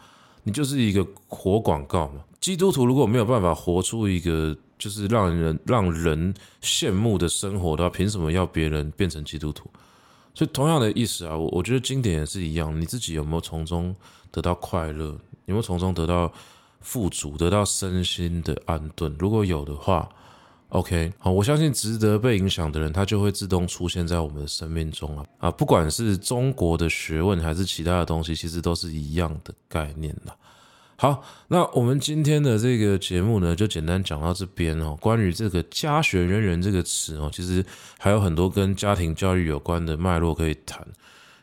[0.43, 2.23] 你就是一个活广告嘛。
[2.41, 9.71] 基督徒如果没有办法活出一个就是让人让人羡慕的生活的话，凭什么要别人变成基督徒？
[10.37, 13.97] 所以同样的意思啊，我我觉得经典也是一样，你自己有没有从中
[14.31, 15.19] 得到快乐？
[15.47, 16.31] 有没有从中得到
[16.81, 19.17] 富足，得到身心的安顿。
[19.19, 20.07] 如果有的话
[20.69, 25.51] ，OK，好，我相信值得被影响的人，他就会自动出现在我们的生命中啊啊！
[25.51, 30.37] 不管是中国的学问还是其他的东西，其实都是一样的概念啦。
[30.99, 34.97] 好，那我们今天的这个节目呢，就简单讲到这边哦。
[34.99, 37.63] 关于这个“家学渊源”这个词哦，其实
[37.99, 40.87] 还有很多跟家庭教育有关的脉络可以谈。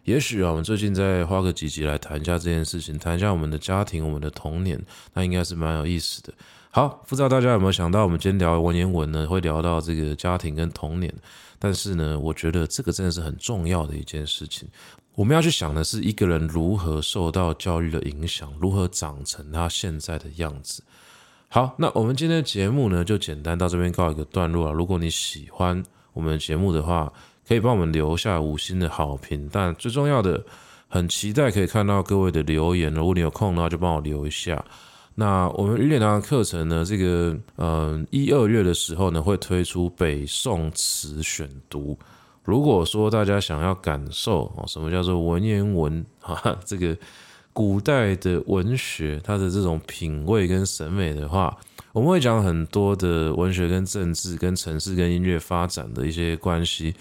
[0.06, 4.82] 也许啊，我们最近再花个几集来谈一下这件事情，谈一下我们的家庭、我们的童年，
[5.14, 6.34] 那应该是蛮有意思的。
[6.76, 11.14] 好，不知道大家有没有想到，我们今天聊文言文呢，会聊到这个家庭跟童年。
[11.60, 14.68] 但是呢，我觉得这个真的是很重要的一件事情。
[15.14, 20.82] 我们要去想的是一个人如何受到教育的影响，如何长成他现在的样子。
[21.48, 24.74] 好，那我们今天的节目呢，就简单到这边告一个段落了。
[24.74, 27.14] 如果你喜欢我们的节目的话，
[27.48, 29.48] 可以帮我们留下五星的好评。
[29.52, 30.44] 但最重要的，
[30.88, 32.92] 很期待可以看到各位的留言。
[32.92, 34.66] 如果你有空的话，就帮我留一下。
[35.16, 41.98] 那我们语典堂的课程呢，这个嗯一二月的时候呢，会推出北宋词选读。
[42.44, 46.98] 如果说大家想要感受哦，什么叫做文言文 啊，这个
[47.54, 51.56] 古代的文学它的这种品味跟审美的话，
[51.92, 56.96] 我们会讲很多的文学跟政治、跟城市跟音乐发展的一些关系。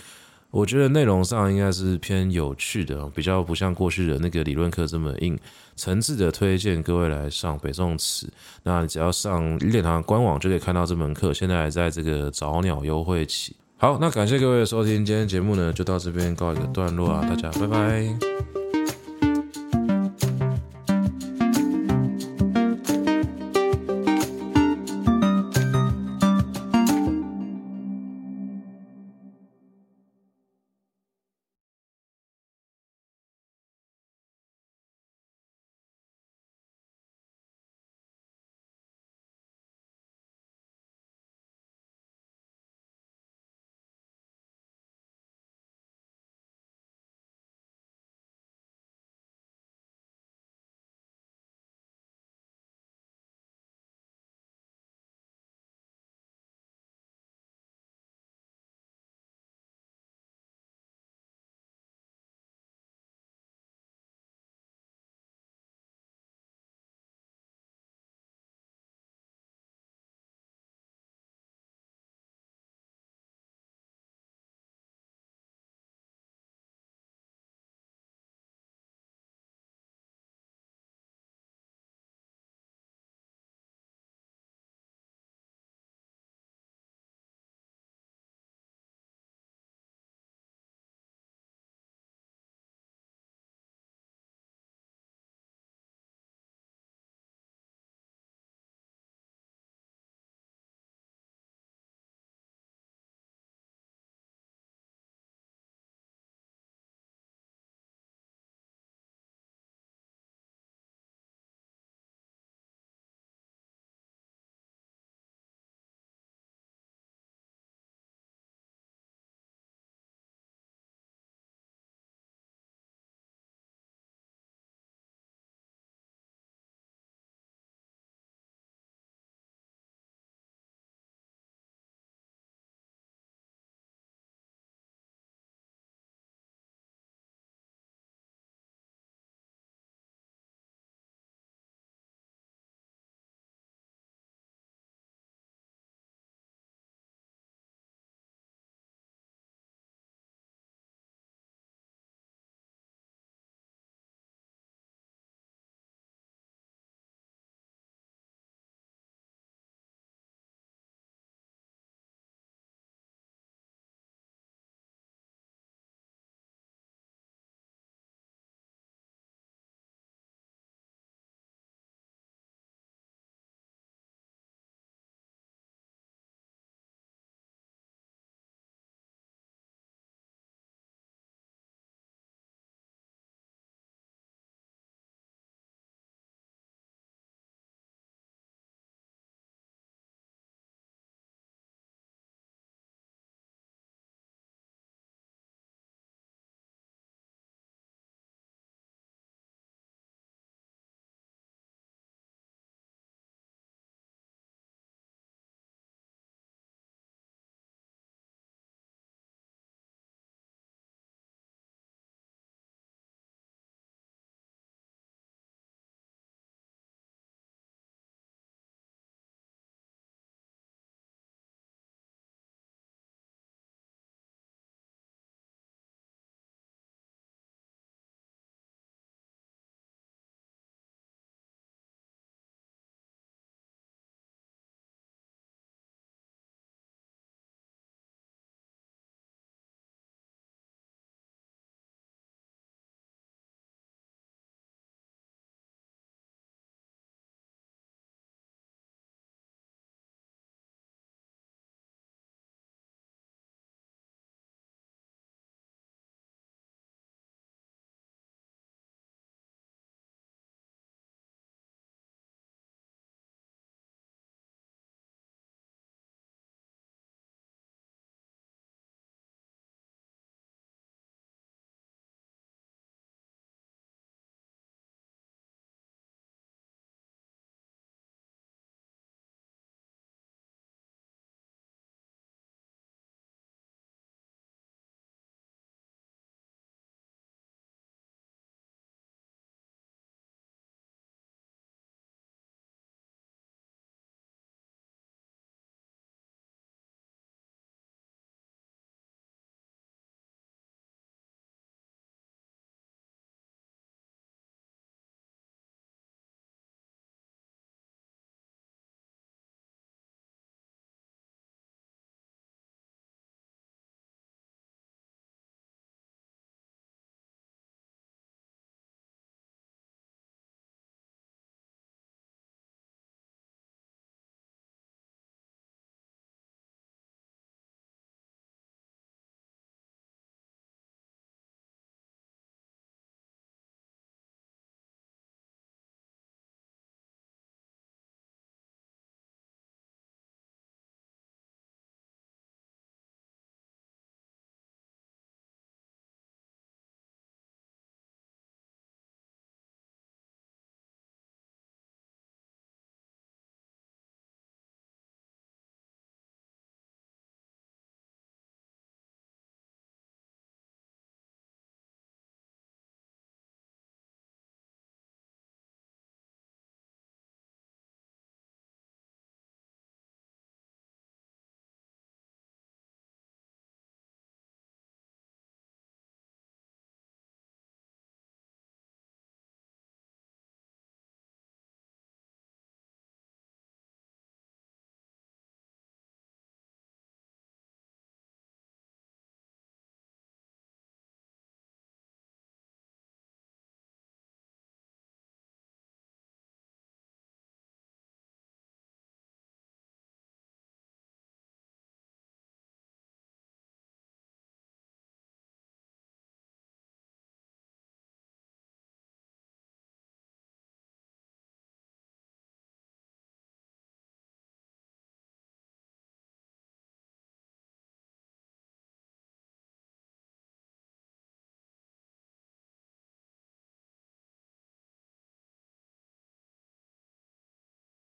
[0.53, 5.37] 我觉得内容上应该是偏有趣的，比较不像过去的那个理论课这么硬。
[5.75, 8.31] 诚挚的推荐各位来上北宋词，
[8.63, 13.57] 那只要上练堂官网就可以看到这门课，现在还在这个早鸟优惠期。
[13.79, 18.62] 好，那感谢各位的收听，今天节目呢就到这边告一个段落啊，大家拜拜。